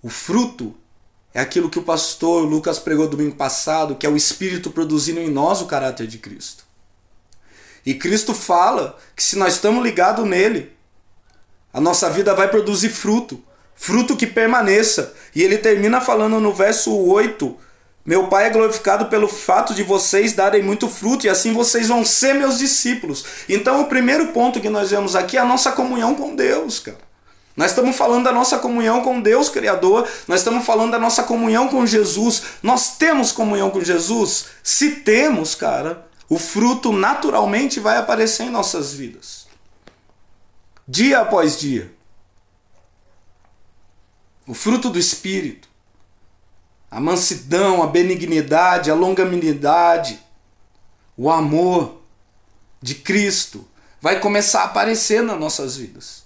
[0.00, 0.78] O fruto
[1.34, 5.28] é aquilo que o pastor Lucas pregou domingo passado, que é o Espírito produzindo em
[5.28, 6.64] nós o caráter de Cristo.
[7.84, 10.72] E Cristo fala que se nós estamos ligados nele,
[11.72, 13.42] a nossa vida vai produzir fruto,
[13.74, 15.12] fruto que permaneça.
[15.34, 17.56] E ele termina falando no verso 8:
[18.06, 22.04] Meu Pai é glorificado pelo fato de vocês darem muito fruto, e assim vocês vão
[22.04, 23.24] ser meus discípulos.
[23.48, 27.13] Então, o primeiro ponto que nós vemos aqui é a nossa comunhão com Deus, cara.
[27.56, 31.68] Nós estamos falando da nossa comunhão com Deus Criador, nós estamos falando da nossa comunhão
[31.68, 32.42] com Jesus.
[32.62, 34.46] Nós temos comunhão com Jesus?
[34.62, 39.46] Se temos, cara, o fruto naturalmente vai aparecer em nossas vidas.
[40.86, 41.92] Dia após dia.
[44.46, 45.68] O fruto do Espírito.
[46.90, 50.20] A mansidão, a benignidade, a longanimidade,
[51.16, 52.02] o amor
[52.80, 53.66] de Cristo
[54.00, 56.23] vai começar a aparecer nas nossas vidas.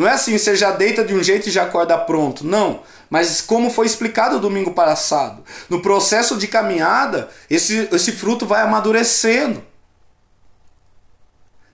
[0.00, 2.42] Não é assim, você já deita de um jeito e já acorda pronto.
[2.42, 2.82] Não.
[3.10, 9.62] Mas como foi explicado domingo passado, no processo de caminhada, esse, esse fruto vai amadurecendo.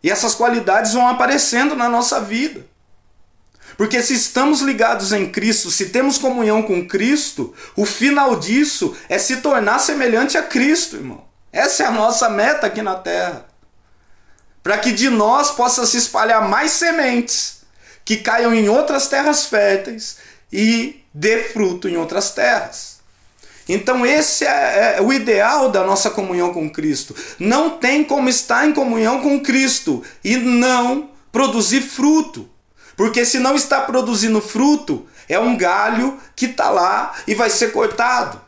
[0.03, 2.67] E essas qualidades vão aparecendo na nossa vida.
[3.77, 9.19] Porque se estamos ligados em Cristo, se temos comunhão com Cristo, o final disso é
[9.19, 11.23] se tornar semelhante a Cristo, irmão.
[11.53, 13.47] Essa é a nossa meta aqui na terra.
[14.65, 17.56] Para que de nós possa se espalhar mais sementes
[18.07, 20.17] que caiam em outras terras férteis
[20.51, 23.01] e dê fruto em outras terras.
[23.69, 27.17] Então, esse é, é, o ideal da nossa comunhão com Cristo.
[27.37, 32.49] Não tem como estar em comunhão com Cristo e não produzir fruto.
[32.97, 37.73] Porque se não está produzindo fruto, é um galho que está lá e vai ser
[37.73, 38.41] cortado.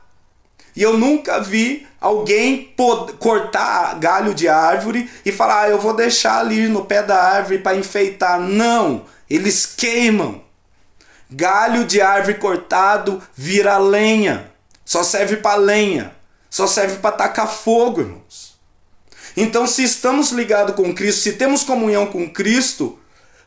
[0.77, 2.73] E eu nunca vi alguém
[3.19, 7.59] cortar galho de árvore e falar, ah, eu vou deixar ali no pé da árvore
[7.59, 8.39] para enfeitar.
[8.39, 9.05] Não!
[9.29, 10.43] Eles queimam.
[11.31, 14.51] Galho de árvore cortado vira lenha.
[14.85, 16.17] Só serve para lenha.
[16.49, 18.59] Só serve para tacar fogo, irmãos.
[19.37, 22.99] Então, se estamos ligados com Cristo, se temos comunhão com Cristo,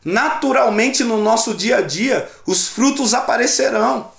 [0.04, 4.10] naturalmente no nosso dia a dia os frutos aparecerão.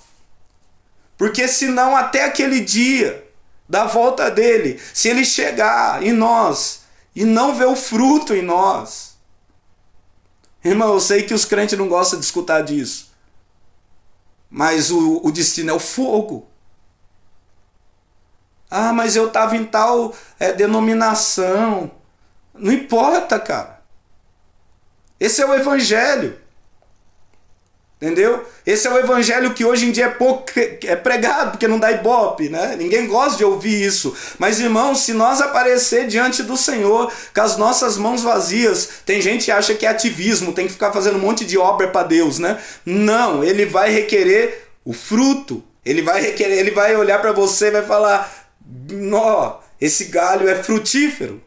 [1.16, 3.24] Porque senão até aquele dia
[3.68, 6.80] da volta dele, se ele chegar em nós
[7.16, 9.13] e não ver o fruto em nós,
[10.64, 13.12] Irmão, eu sei que os crentes não gostam de escutar disso.
[14.48, 16.48] Mas o, o destino é o fogo.
[18.70, 21.90] Ah, mas eu estava em tal é, denominação.
[22.54, 23.82] Não importa, cara.
[25.20, 26.40] Esse é o evangelho.
[28.00, 28.44] Entendeu?
[28.66, 31.92] Esse é o evangelho que hoje em dia é pouco é pregado, porque não dá
[31.92, 32.74] ibope, né?
[32.76, 34.14] Ninguém gosta de ouvir isso.
[34.38, 39.46] Mas irmãos, se nós aparecer diante do Senhor com as nossas mãos vazias, tem gente
[39.46, 42.38] que acha que é ativismo, tem que ficar fazendo um monte de obra para Deus,
[42.38, 42.60] né?
[42.84, 45.64] Não, ele vai requerer o fruto.
[45.84, 48.50] Ele vai requerer, ele vai olhar para você e vai falar:
[48.90, 51.42] "Nó, esse galho é frutífero".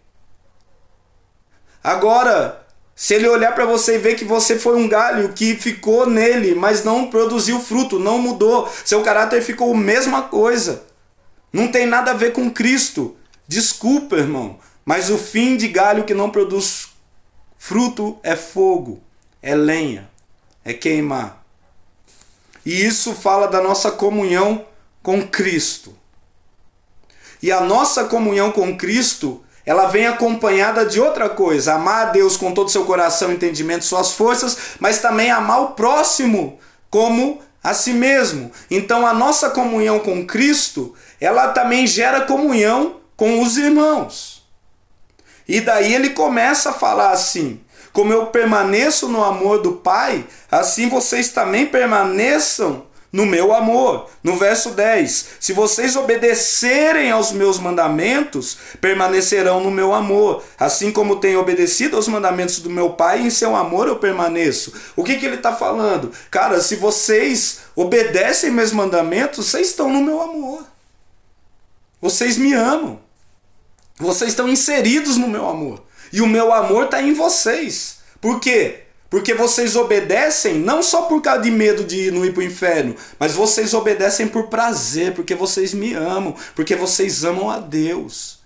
[1.84, 2.67] Agora,
[3.00, 6.56] se ele olhar para você e ver que você foi um galho que ficou nele,
[6.56, 10.84] mas não produziu fruto, não mudou, seu caráter ficou a mesma coisa.
[11.54, 13.16] Não tem nada a ver com Cristo.
[13.48, 16.88] Desculpa, irmão, mas o fim de galho que não produz
[17.56, 19.00] fruto é fogo,
[19.44, 20.10] é lenha,
[20.66, 21.46] é queimar.
[22.66, 24.66] E isso fala da nossa comunhão
[25.04, 25.96] com Cristo.
[27.44, 32.38] E a nossa comunhão com Cristo, ela vem acompanhada de outra coisa: amar a Deus
[32.38, 36.58] com todo o seu coração, entendimento, suas forças, mas também amar o próximo
[36.90, 38.50] como a si mesmo.
[38.72, 44.48] Então a nossa comunhão com Cristo, ela também gera comunhão com os irmãos.
[45.46, 47.60] E daí ele começa a falar assim:
[47.92, 52.87] como eu permaneço no amor do Pai, assim vocês também permaneçam
[53.18, 54.08] no meu amor.
[54.24, 61.20] No verso 10: Se vocês obedecerem aos meus mandamentos, permanecerão no meu amor, assim como
[61.20, 64.72] tenho obedecido aos mandamentos do meu Pai, em seu amor eu permaneço.
[64.96, 66.12] O que, que ele está falando?
[66.30, 70.64] Cara, se vocês obedecem meus mandamentos, vocês estão no meu amor.
[72.00, 73.00] Vocês me amam.
[73.98, 75.84] Vocês estão inseridos no meu amor.
[76.14, 77.98] E o meu amor está em vocês.
[78.22, 78.84] Por quê?
[79.10, 82.96] Porque vocês obedecem não só por causa de medo de não ir para o inferno,
[83.18, 88.40] mas vocês obedecem por prazer, porque vocês me amam, porque vocês amam a Deus.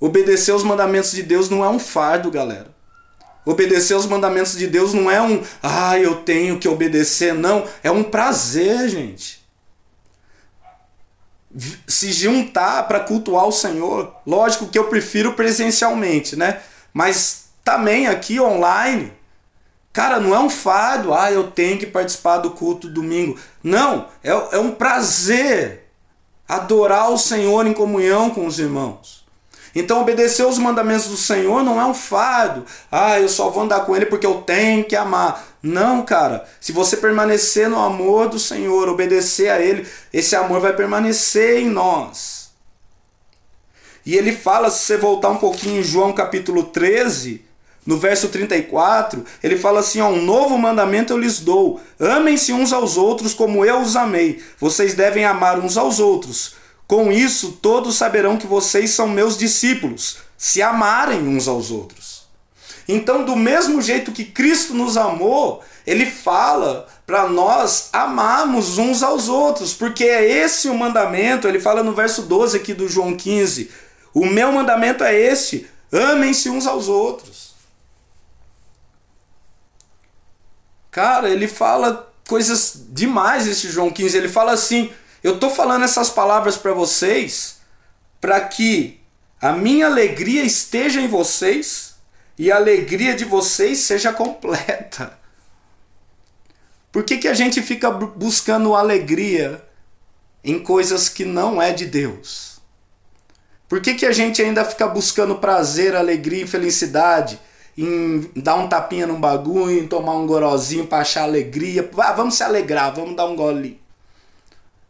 [0.00, 2.74] Obedecer os mandamentos de Deus não é um fardo, galera.
[3.44, 7.66] Obedecer os mandamentos de Deus não é um, ah, eu tenho que obedecer, não.
[7.82, 9.42] É um prazer, gente.
[11.86, 16.60] Se juntar para cultuar o Senhor, lógico que eu prefiro presencialmente, né?
[16.94, 19.12] Mas também aqui online
[19.92, 23.38] Cara, não é um fardo, ah, eu tenho que participar do culto domingo.
[23.62, 25.88] Não, é, é um prazer
[26.48, 29.22] adorar o Senhor em comunhão com os irmãos.
[29.74, 32.64] Então, obedecer os mandamentos do Senhor não é um fardo.
[32.90, 35.46] Ah, eu só vou andar com Ele porque eu tenho que amar.
[35.62, 36.46] Não, cara.
[36.60, 41.70] Se você permanecer no amor do Senhor, obedecer a Ele, esse amor vai permanecer em
[41.70, 42.50] nós.
[44.04, 47.44] E ele fala, se você voltar um pouquinho em João capítulo 13,
[47.84, 52.72] no verso 34, ele fala assim: ó, Um novo mandamento eu lhes dou: amem-se uns
[52.72, 54.42] aos outros como eu os amei.
[54.60, 56.54] Vocês devem amar uns aos outros.
[56.86, 62.22] Com isso, todos saberão que vocês são meus discípulos, se amarem uns aos outros.
[62.86, 69.28] Então, do mesmo jeito que Cristo nos amou, ele fala para nós amarmos uns aos
[69.28, 71.48] outros, porque é esse o mandamento.
[71.48, 73.70] Ele fala no verso 12 aqui do João 15:
[74.14, 77.41] O meu mandamento é este: amem-se uns aos outros.
[80.92, 84.14] Cara, ele fala coisas demais esse João 15.
[84.14, 84.92] Ele fala assim:
[85.24, 87.60] "Eu tô falando essas palavras para vocês
[88.20, 89.00] para que
[89.40, 91.94] a minha alegria esteja em vocês
[92.38, 95.18] e a alegria de vocês seja completa."
[96.92, 99.66] Por que, que a gente fica buscando alegria
[100.44, 102.60] em coisas que não é de Deus?
[103.66, 107.40] Por que, que a gente ainda fica buscando prazer, alegria e felicidade
[107.76, 111.88] em dar um tapinha num bagulho, em tomar um gorozinho pra achar alegria.
[111.98, 113.80] Ah, vamos se alegrar, vamos dar um gole.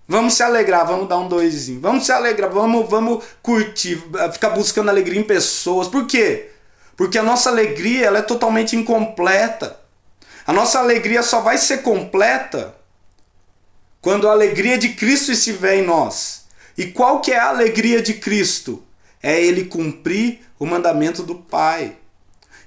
[0.09, 1.81] Vamos se alegrar, vamos dar um doisinho.
[1.81, 5.88] Vamos se alegrar, vamos, vamos curtir, ficar buscando alegria em pessoas.
[5.88, 6.51] Por quê?
[6.97, 9.81] Porque a nossa alegria ela é totalmente incompleta.
[10.47, 12.75] A nossa alegria só vai ser completa
[14.01, 16.47] quando a alegria de Cristo estiver em nós.
[16.77, 18.83] E qual que é a alegria de Cristo?
[19.23, 21.97] É ele cumprir o mandamento do Pai.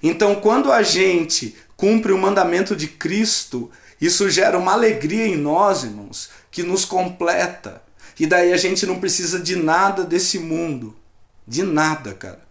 [0.08, 5.84] Então, quando a gente cumpre o mandamento de Cristo, isso gera uma alegria em nós,
[5.84, 7.82] irmãos, que nos completa.
[8.20, 10.96] E daí a gente não precisa de nada desse mundo,
[11.48, 12.46] de nada, cara,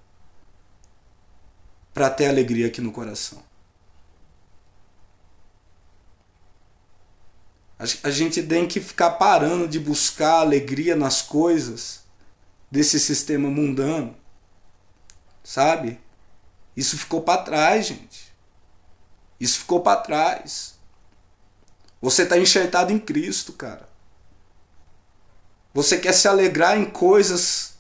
[1.93, 3.41] para ter alegria aqui no coração.
[8.03, 12.03] A gente tem que ficar parando de buscar alegria nas coisas
[12.69, 14.17] desse sistema mundano,
[15.45, 16.01] sabe?
[16.77, 18.35] Isso ficou para trás, gente.
[19.39, 20.75] Isso ficou para trás.
[22.01, 23.89] Você está enxertado em Cristo, cara.
[25.73, 27.75] Você quer se alegrar em coisas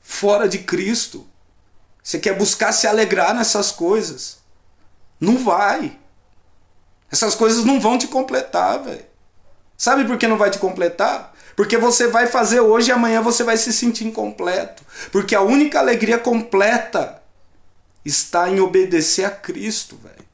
[0.00, 1.26] fora de Cristo.
[2.02, 4.38] Você quer buscar se alegrar nessas coisas.
[5.20, 5.98] Não vai.
[7.10, 9.06] Essas coisas não vão te completar, velho.
[9.76, 11.34] Sabe por que não vai te completar?
[11.54, 14.82] Porque você vai fazer hoje e amanhã você vai se sentir incompleto.
[15.10, 17.17] Porque a única alegria completa
[18.04, 20.26] está em obedecer a Cristo, velho.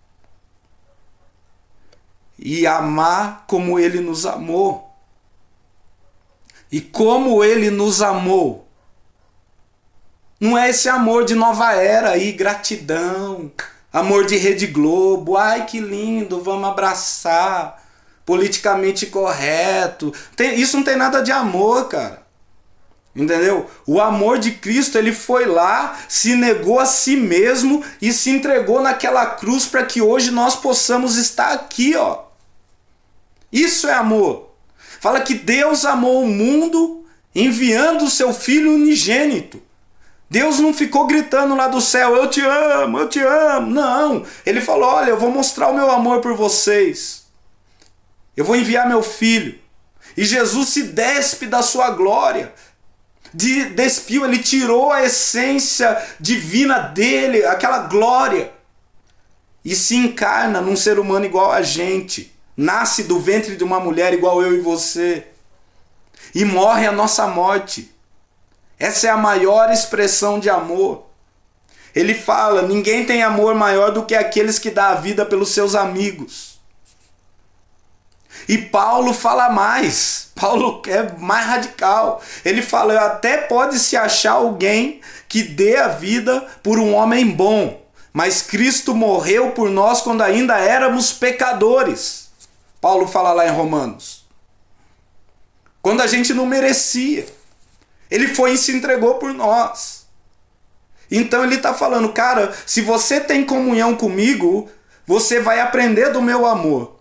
[2.39, 4.95] E amar como ele nos amou.
[6.71, 8.69] E como ele nos amou.
[10.41, 13.51] Não é esse amor de nova era aí, gratidão,
[13.93, 17.83] amor de Rede Globo, ai que lindo, vamos abraçar,
[18.27, 20.13] politicamente correto.
[20.37, 22.24] Tem, isso não tem nada de amor, cara.
[23.15, 23.71] Entendeu?
[23.87, 28.83] O amor de Cristo, ele foi lá, se negou a si mesmo e se entregou
[28.83, 32.25] naquela cruz para que hoje nós possamos estar aqui, ó.
[33.53, 34.51] Isso é amor.
[35.01, 39.63] Fala que Deus amou o mundo enviando o seu filho unigênito.
[40.29, 43.71] Deus não ficou gritando lá do céu, eu te amo, eu te amo.
[43.71, 44.27] Não.
[44.45, 47.27] Ele falou: olha, eu vou mostrar o meu amor por vocês.
[48.37, 49.57] Eu vou enviar meu filho.
[50.17, 52.53] E Jesus se despe da sua glória
[53.35, 58.53] de, despiu, ele tirou a essência divina dele, aquela glória,
[59.65, 64.15] e se encarna num ser humano igual a gente, nasce do ventre de uma mulher
[64.15, 65.27] igual eu e você,
[66.33, 67.93] e morre a nossa morte.
[68.79, 71.07] Essa é a maior expressão de amor.
[71.95, 75.75] Ele fala: ninguém tem amor maior do que aqueles que dá a vida pelos seus
[75.75, 76.54] amigos.
[78.49, 80.31] E Paulo fala mais.
[80.35, 82.23] Paulo é mais radical.
[82.45, 87.83] Ele fala: até pode se achar alguém que dê a vida por um homem bom,
[88.13, 92.31] mas Cristo morreu por nós quando ainda éramos pecadores.
[92.81, 94.25] Paulo fala lá em Romanos.
[95.81, 97.27] Quando a gente não merecia.
[98.11, 100.07] Ele foi e se entregou por nós.
[101.11, 104.69] Então ele está falando, cara, se você tem comunhão comigo,
[105.07, 106.94] você vai aprender do meu amor.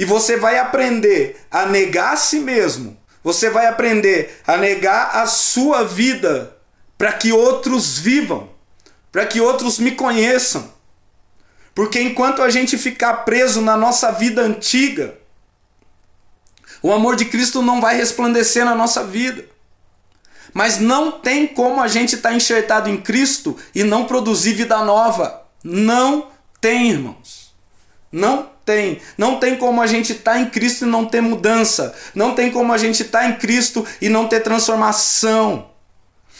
[0.00, 2.96] E você vai aprender a negar a si mesmo.
[3.22, 6.56] Você vai aprender a negar a sua vida
[6.96, 8.48] para que outros vivam,
[9.12, 10.72] para que outros me conheçam.
[11.74, 15.18] Porque enquanto a gente ficar preso na nossa vida antiga,
[16.82, 19.44] o amor de Cristo não vai resplandecer na nossa vida.
[20.54, 24.82] Mas não tem como a gente estar tá enxertado em Cristo e não produzir vida
[24.82, 25.42] nova.
[25.62, 26.28] Não
[26.58, 27.54] tem, irmãos.
[28.10, 29.00] Não tem.
[29.18, 31.92] Não tem como a gente estar tá em Cristo e não ter mudança.
[32.14, 35.70] Não tem como a gente estar tá em Cristo e não ter transformação.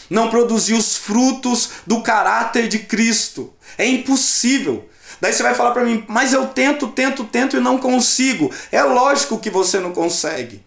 [0.08, 3.52] Não produzir os frutos do caráter de Cristo.
[3.76, 4.88] É impossível.
[5.20, 8.52] Daí você vai falar para mim, mas eu tento, tento, tento e não consigo.
[8.70, 10.64] É lógico que você não consegue.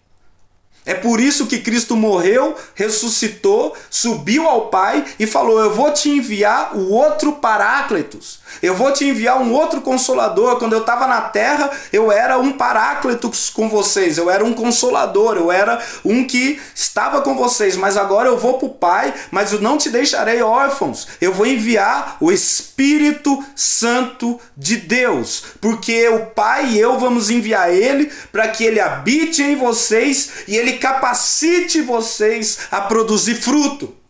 [0.86, 6.10] É por isso que Cristo morreu, ressuscitou, subiu ao Pai e falou: Eu vou te
[6.10, 8.40] enviar o outro Paráclitos.
[8.62, 10.56] Eu vou te enviar um outro consolador.
[10.58, 14.18] Quando eu estava na terra, eu era um Paráclitos com vocês.
[14.18, 15.36] Eu era um consolador.
[15.36, 17.76] Eu era um que estava com vocês.
[17.76, 21.06] Mas agora eu vou para o Pai, mas eu não te deixarei órfãos.
[21.20, 25.44] Eu vou enviar o Espírito Santo de Deus.
[25.60, 30.56] Porque o Pai e eu vamos enviar ele para que ele habite em vocês e
[30.56, 34.03] ele capacite vocês a produzir fruto.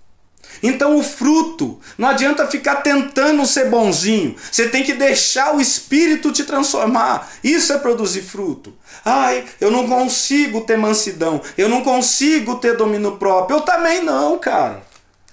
[0.67, 4.35] Então o fruto, não adianta ficar tentando ser bonzinho.
[4.51, 7.31] Você tem que deixar o espírito te transformar.
[7.45, 8.73] Isso é produzir fruto.
[9.05, 13.59] Ai, eu não consigo ter mansidão, eu não consigo ter domínio próprio.
[13.59, 14.83] Eu também não, cara.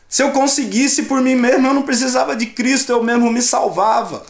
[0.10, 4.26] Se eu conseguisse por mim mesmo, eu não precisava de Cristo, eu mesmo me salvava.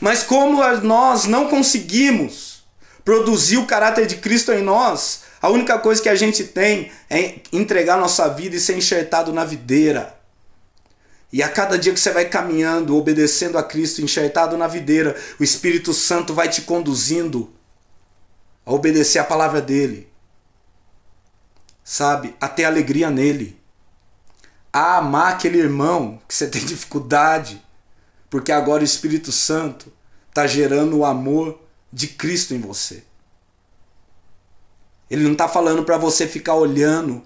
[0.00, 2.62] Mas como nós não conseguimos
[3.04, 7.36] produzir o caráter de Cristo em nós, a única coisa que a gente tem é
[7.52, 10.18] entregar nossa vida e ser enxertado na videira.
[11.32, 15.44] E a cada dia que você vai caminhando, obedecendo a Cristo, enxertado na videira, o
[15.44, 17.52] Espírito Santo vai te conduzindo
[18.64, 20.08] a obedecer a palavra dele.
[21.84, 22.34] Sabe?
[22.40, 23.60] A ter alegria nele.
[24.72, 27.62] A amar aquele irmão que você tem dificuldade.
[28.30, 29.92] Porque agora o Espírito Santo
[30.28, 31.60] está gerando o amor
[31.92, 33.04] de Cristo em você.
[35.10, 37.22] Ele não está falando para você ficar olhando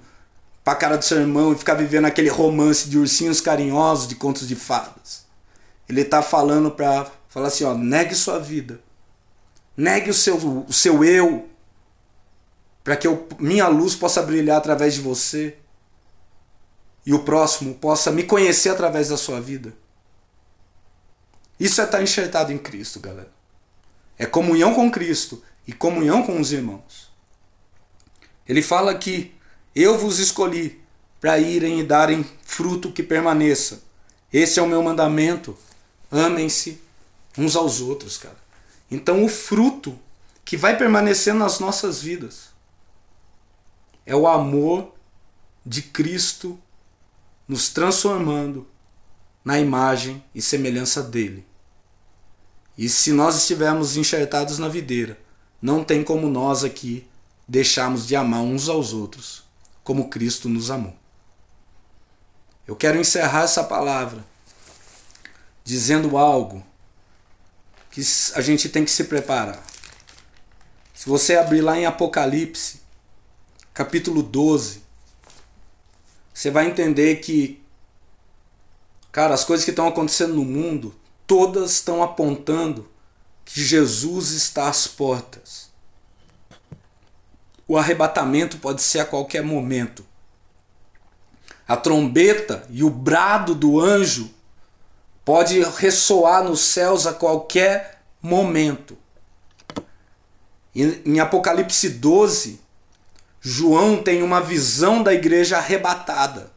[0.62, 4.14] para a cara do seu irmão e ficar vivendo aquele romance de ursinhos carinhosos, de
[4.14, 5.26] contos de fadas.
[5.88, 8.80] Ele está falando para falar assim, ó, negue sua vida.
[9.76, 11.48] Negue o seu, o seu eu
[12.84, 15.56] para que eu, minha luz possa brilhar através de você
[17.06, 19.72] e o próximo possa me conhecer através da sua vida.
[21.58, 23.30] Isso é estar tá enxertado em Cristo, galera.
[24.18, 27.11] É comunhão com Cristo e comunhão com os irmãos.
[28.52, 29.32] Ele fala que
[29.74, 30.78] eu vos escolhi
[31.18, 33.82] para irem e darem fruto que permaneça.
[34.30, 35.56] Esse é o meu mandamento.
[36.10, 36.78] Amem-se
[37.38, 38.36] uns aos outros, cara.
[38.90, 39.98] Então o fruto
[40.44, 42.50] que vai permanecer nas nossas vidas
[44.04, 44.92] é o amor
[45.64, 46.60] de Cristo
[47.48, 48.66] nos transformando
[49.42, 51.46] na imagem e semelhança dele.
[52.76, 55.18] E se nós estivermos enxertados na videira,
[55.62, 57.10] não tem como nós aqui
[57.46, 59.44] deixarmos de amar uns aos outros
[59.82, 60.96] como Cristo nos amou.
[62.66, 64.24] Eu quero encerrar essa palavra
[65.64, 66.64] dizendo algo
[67.90, 68.00] que
[68.34, 69.62] a gente tem que se preparar.
[70.94, 72.80] Se você abrir lá em Apocalipse,
[73.74, 74.82] capítulo 12,
[76.32, 77.62] você vai entender que,
[79.10, 80.94] cara, as coisas que estão acontecendo no mundo,
[81.26, 82.88] todas estão apontando
[83.44, 85.61] que Jesus está às portas.
[87.66, 90.04] O arrebatamento pode ser a qualquer momento.
[91.66, 94.30] A trombeta e o brado do anjo
[95.24, 98.98] pode ressoar nos céus a qualquer momento.
[100.74, 102.60] Em Apocalipse 12,
[103.40, 106.50] João tem uma visão da igreja arrebatada.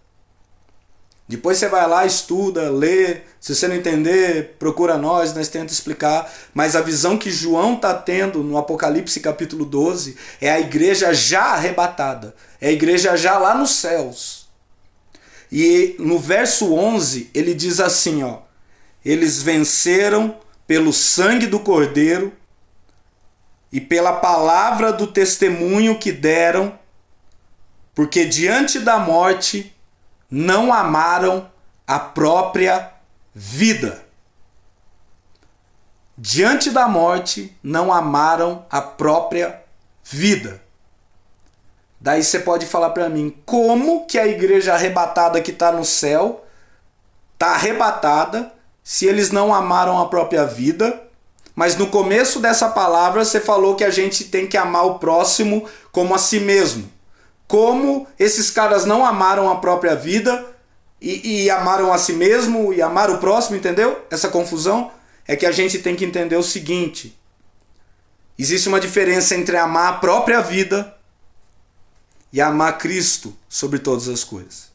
[1.28, 3.22] Depois você vai lá, estuda, lê.
[3.40, 6.32] Se você não entender, procura nós, nós tenta explicar.
[6.54, 11.54] Mas a visão que João está tendo no Apocalipse capítulo 12 é a igreja já
[11.54, 12.36] arrebatada.
[12.62, 14.48] É a igreja já lá nos céus.
[15.52, 18.40] E no verso 11 ele diz assim: ó,
[19.04, 22.34] Eles venceram pelo sangue do Cordeiro
[23.72, 26.78] e pela palavra do testemunho que deram,
[27.94, 29.75] porque diante da morte
[30.30, 31.50] não amaram
[31.88, 32.92] a própria
[33.34, 34.04] vida.
[36.18, 39.62] Diante da morte não amaram a própria
[40.04, 40.62] vida.
[42.00, 46.46] Daí você pode falar para mim como que a igreja arrebatada que está no céu
[47.34, 48.52] está arrebatada
[48.84, 51.06] se eles não amaram a própria vida
[51.56, 55.68] mas no começo dessa palavra você falou que a gente tem que amar o próximo
[55.92, 56.92] como a si mesmo.
[57.48, 60.46] Como esses caras não amaram a própria vida
[61.00, 64.04] e, e amaram a si mesmo e amaram o próximo, entendeu?
[64.10, 64.92] Essa confusão
[65.28, 67.18] é que a gente tem que entender o seguinte:
[68.38, 70.96] existe uma diferença entre amar a própria vida
[72.34, 74.72] e amar Cristo sobre todas as coisas.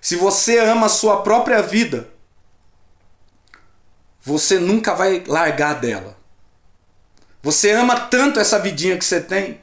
[0.00, 2.08] Se você ama a sua própria vida,
[4.22, 6.16] você nunca vai largar dela.
[7.42, 9.60] Você ama tanto essa vidinha que você tem,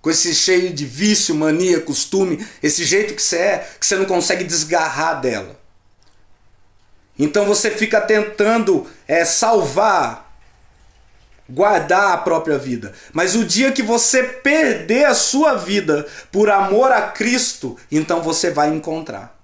[0.00, 4.06] com esse cheio de vício, mania, costume, esse jeito que você é, que você não
[4.06, 5.60] consegue desgarrar dela.
[7.18, 10.34] Então você fica tentando é, salvar,
[11.48, 12.94] guardar a própria vida.
[13.12, 18.50] Mas o dia que você perder a sua vida por amor a Cristo, então você
[18.50, 19.38] vai encontrar.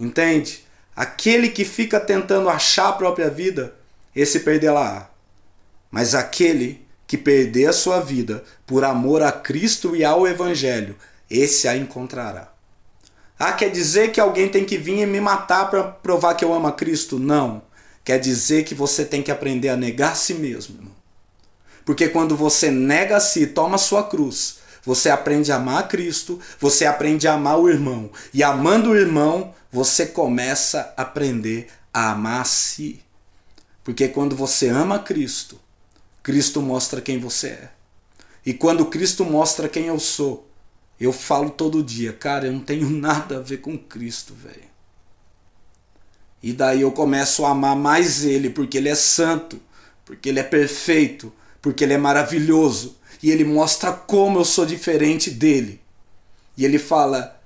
[0.00, 0.66] Entende?
[0.96, 3.76] Aquele que fica tentando achar a própria vida,
[4.16, 5.08] esse perderá.
[5.88, 10.94] Mas aquele que perder a sua vida por amor a Cristo e ao Evangelho,
[11.28, 12.52] esse a encontrará.
[13.38, 16.52] Ah, quer dizer que alguém tem que vir e me matar para provar que eu
[16.52, 17.18] amo a Cristo?
[17.18, 17.62] Não.
[18.04, 20.76] Quer dizer que você tem que aprender a negar a si mesmo.
[20.76, 20.92] Irmão.
[21.84, 26.38] Porque quando você nega a si, toma sua cruz, você aprende a amar a Cristo,
[26.60, 28.10] você aprende a amar o irmão.
[28.34, 33.00] E amando o irmão, você começa a aprender a amar a si.
[33.82, 35.58] Porque quando você ama Cristo,
[36.28, 37.70] Cristo mostra quem você é.
[38.44, 40.46] E quando Cristo mostra quem eu sou,
[41.00, 44.68] eu falo todo dia, cara, eu não tenho nada a ver com Cristo, velho.
[46.42, 49.58] E daí eu começo a amar mais Ele, porque Ele é santo,
[50.04, 52.98] porque Ele é perfeito, porque Ele é maravilhoso.
[53.22, 55.80] E Ele mostra como eu sou diferente dele.
[56.58, 57.40] E Ele fala: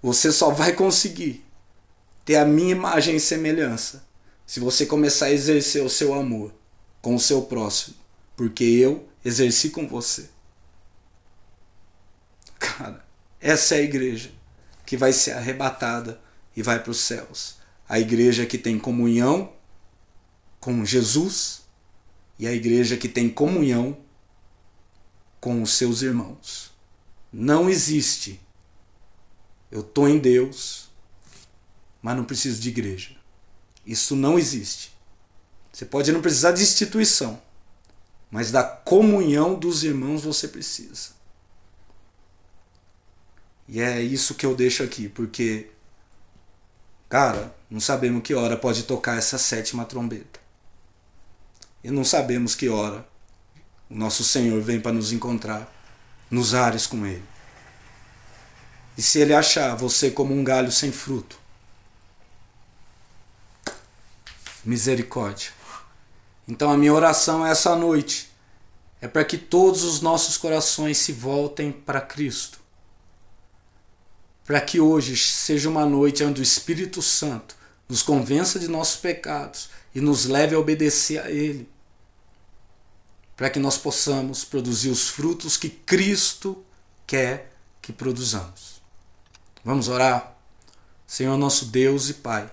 [0.00, 1.44] você só vai conseguir
[2.24, 4.04] ter a minha imagem e semelhança
[4.46, 6.54] se você começar a exercer o seu amor
[7.02, 7.96] com o seu próximo,
[8.38, 10.30] porque eu exerci com você.
[12.58, 13.04] Cara,
[13.40, 14.30] essa é a igreja
[14.86, 16.20] que vai ser arrebatada
[16.56, 17.56] e vai para os céus.
[17.88, 19.52] A igreja que tem comunhão
[20.60, 21.62] com Jesus
[22.38, 23.98] e a igreja que tem comunhão
[25.40, 26.72] com os seus irmãos.
[27.32, 28.40] Não existe.
[29.70, 30.88] Eu estou em Deus
[32.02, 33.10] mas não preciso de igreja.
[33.84, 34.96] Isso não existe.
[35.72, 37.40] Você pode não precisar de instituição,
[38.30, 41.10] mas da comunhão dos irmãos você precisa.
[43.66, 45.70] E é isso que eu deixo aqui, porque,
[47.08, 50.40] cara, não sabemos que hora pode tocar essa sétima trombeta.
[51.84, 53.06] E não sabemos que hora
[53.88, 55.72] o nosso Senhor vem para nos encontrar
[56.30, 57.24] nos ares com Ele.
[58.96, 61.38] E se Ele achar você como um galho sem fruto,
[64.64, 65.57] misericórdia.
[66.48, 68.30] Então a minha oração é essa noite
[69.00, 72.58] é para que todos os nossos corações se voltem para Cristo.
[74.44, 77.54] Para que hoje seja uma noite onde o Espírito Santo
[77.86, 81.68] nos convença de nossos pecados e nos leve a obedecer a Ele.
[83.36, 86.64] Para que nós possamos produzir os frutos que Cristo
[87.06, 88.82] quer que produzamos.
[89.62, 90.36] Vamos orar?
[91.06, 92.50] Senhor nosso Deus e Pai.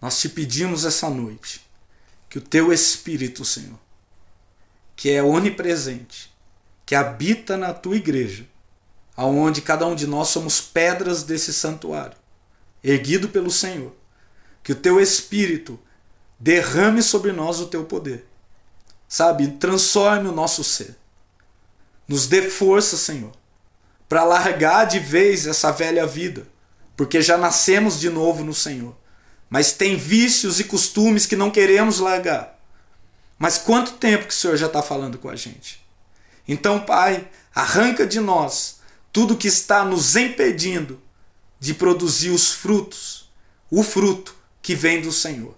[0.00, 1.69] Nós te pedimos essa noite
[2.30, 3.78] que o teu Espírito, Senhor,
[4.94, 6.32] que é onipresente,
[6.86, 8.46] que habita na tua igreja,
[9.16, 12.16] aonde cada um de nós somos pedras desse santuário,
[12.82, 13.92] erguido pelo Senhor.
[14.62, 15.78] Que o teu espírito
[16.38, 18.26] derrame sobre nós o teu poder.
[19.08, 20.96] Sabe, transforme o nosso ser.
[22.06, 23.32] Nos dê força, Senhor,
[24.08, 26.46] para largar de vez essa velha vida,
[26.96, 28.99] porque já nascemos de novo no Senhor.
[29.50, 32.56] Mas tem vícios e costumes que não queremos largar.
[33.36, 35.84] Mas quanto tempo que o Senhor já está falando com a gente?
[36.46, 38.78] Então, Pai, arranca de nós
[39.12, 41.02] tudo que está nos impedindo
[41.58, 43.28] de produzir os frutos,
[43.70, 45.56] o fruto que vem do Senhor.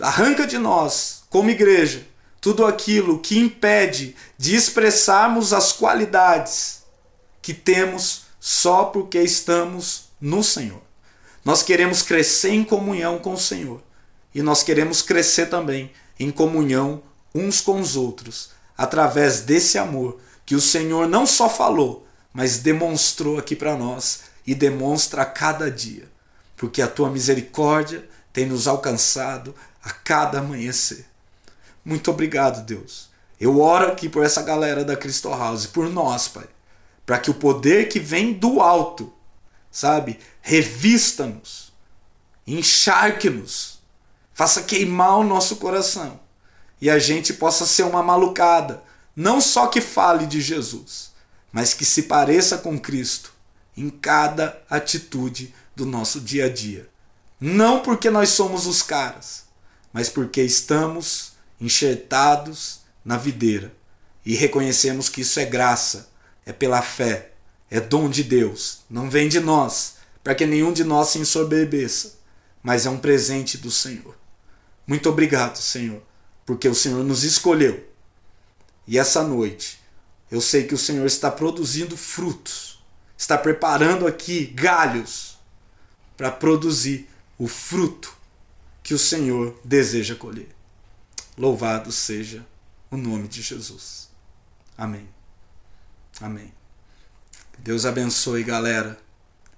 [0.00, 2.06] Arranca de nós, como igreja,
[2.40, 6.82] tudo aquilo que impede de expressarmos as qualidades
[7.40, 10.82] que temos só porque estamos no Senhor.
[11.44, 13.82] Nós queremos crescer em comunhão com o Senhor
[14.34, 17.02] e nós queremos crescer também em comunhão
[17.34, 23.38] uns com os outros, através desse amor que o Senhor não só falou, mas demonstrou
[23.38, 26.08] aqui para nós e demonstra a cada dia,
[26.56, 31.06] porque a tua misericórdia tem nos alcançado a cada amanhecer.
[31.84, 33.10] Muito obrigado, Deus.
[33.38, 36.46] Eu oro aqui por essa galera da Crystal House, por nós, Pai,
[37.04, 39.12] para que o poder que vem do alto,
[39.70, 41.72] sabe, revista-nos,
[42.46, 43.80] encharque-nos,
[44.34, 46.20] faça queimar o nosso coração
[46.80, 48.82] e a gente possa ser uma malucada,
[49.14, 51.12] não só que fale de Jesus,
[51.52, 53.32] mas que se pareça com Cristo
[53.76, 56.88] em cada atitude do nosso dia a dia.
[57.40, 59.44] Não porque nós somos os caras,
[59.92, 63.72] mas porque estamos enxertados na videira
[64.24, 66.10] e reconhecemos que isso é graça,
[66.44, 67.32] é pela fé,
[67.70, 72.18] é dom de Deus, não vem de nós, para que nenhum de nós se ensoberbeça,
[72.62, 74.16] mas é um presente do Senhor.
[74.86, 76.02] Muito obrigado, Senhor,
[76.46, 77.88] porque o Senhor nos escolheu.
[78.86, 79.80] E essa noite,
[80.30, 82.82] eu sei que o Senhor está produzindo frutos,
[83.16, 85.38] está preparando aqui galhos
[86.16, 87.08] para produzir
[87.38, 88.16] o fruto
[88.82, 90.48] que o Senhor deseja colher.
[91.36, 92.46] Louvado seja
[92.90, 94.08] o nome de Jesus.
[94.76, 95.08] Amém.
[96.20, 96.52] Amém.
[97.58, 99.01] Deus abençoe, galera,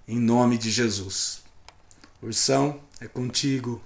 [0.06, 1.42] em nome de Jesus.
[2.22, 3.82] Ursão, é contigo.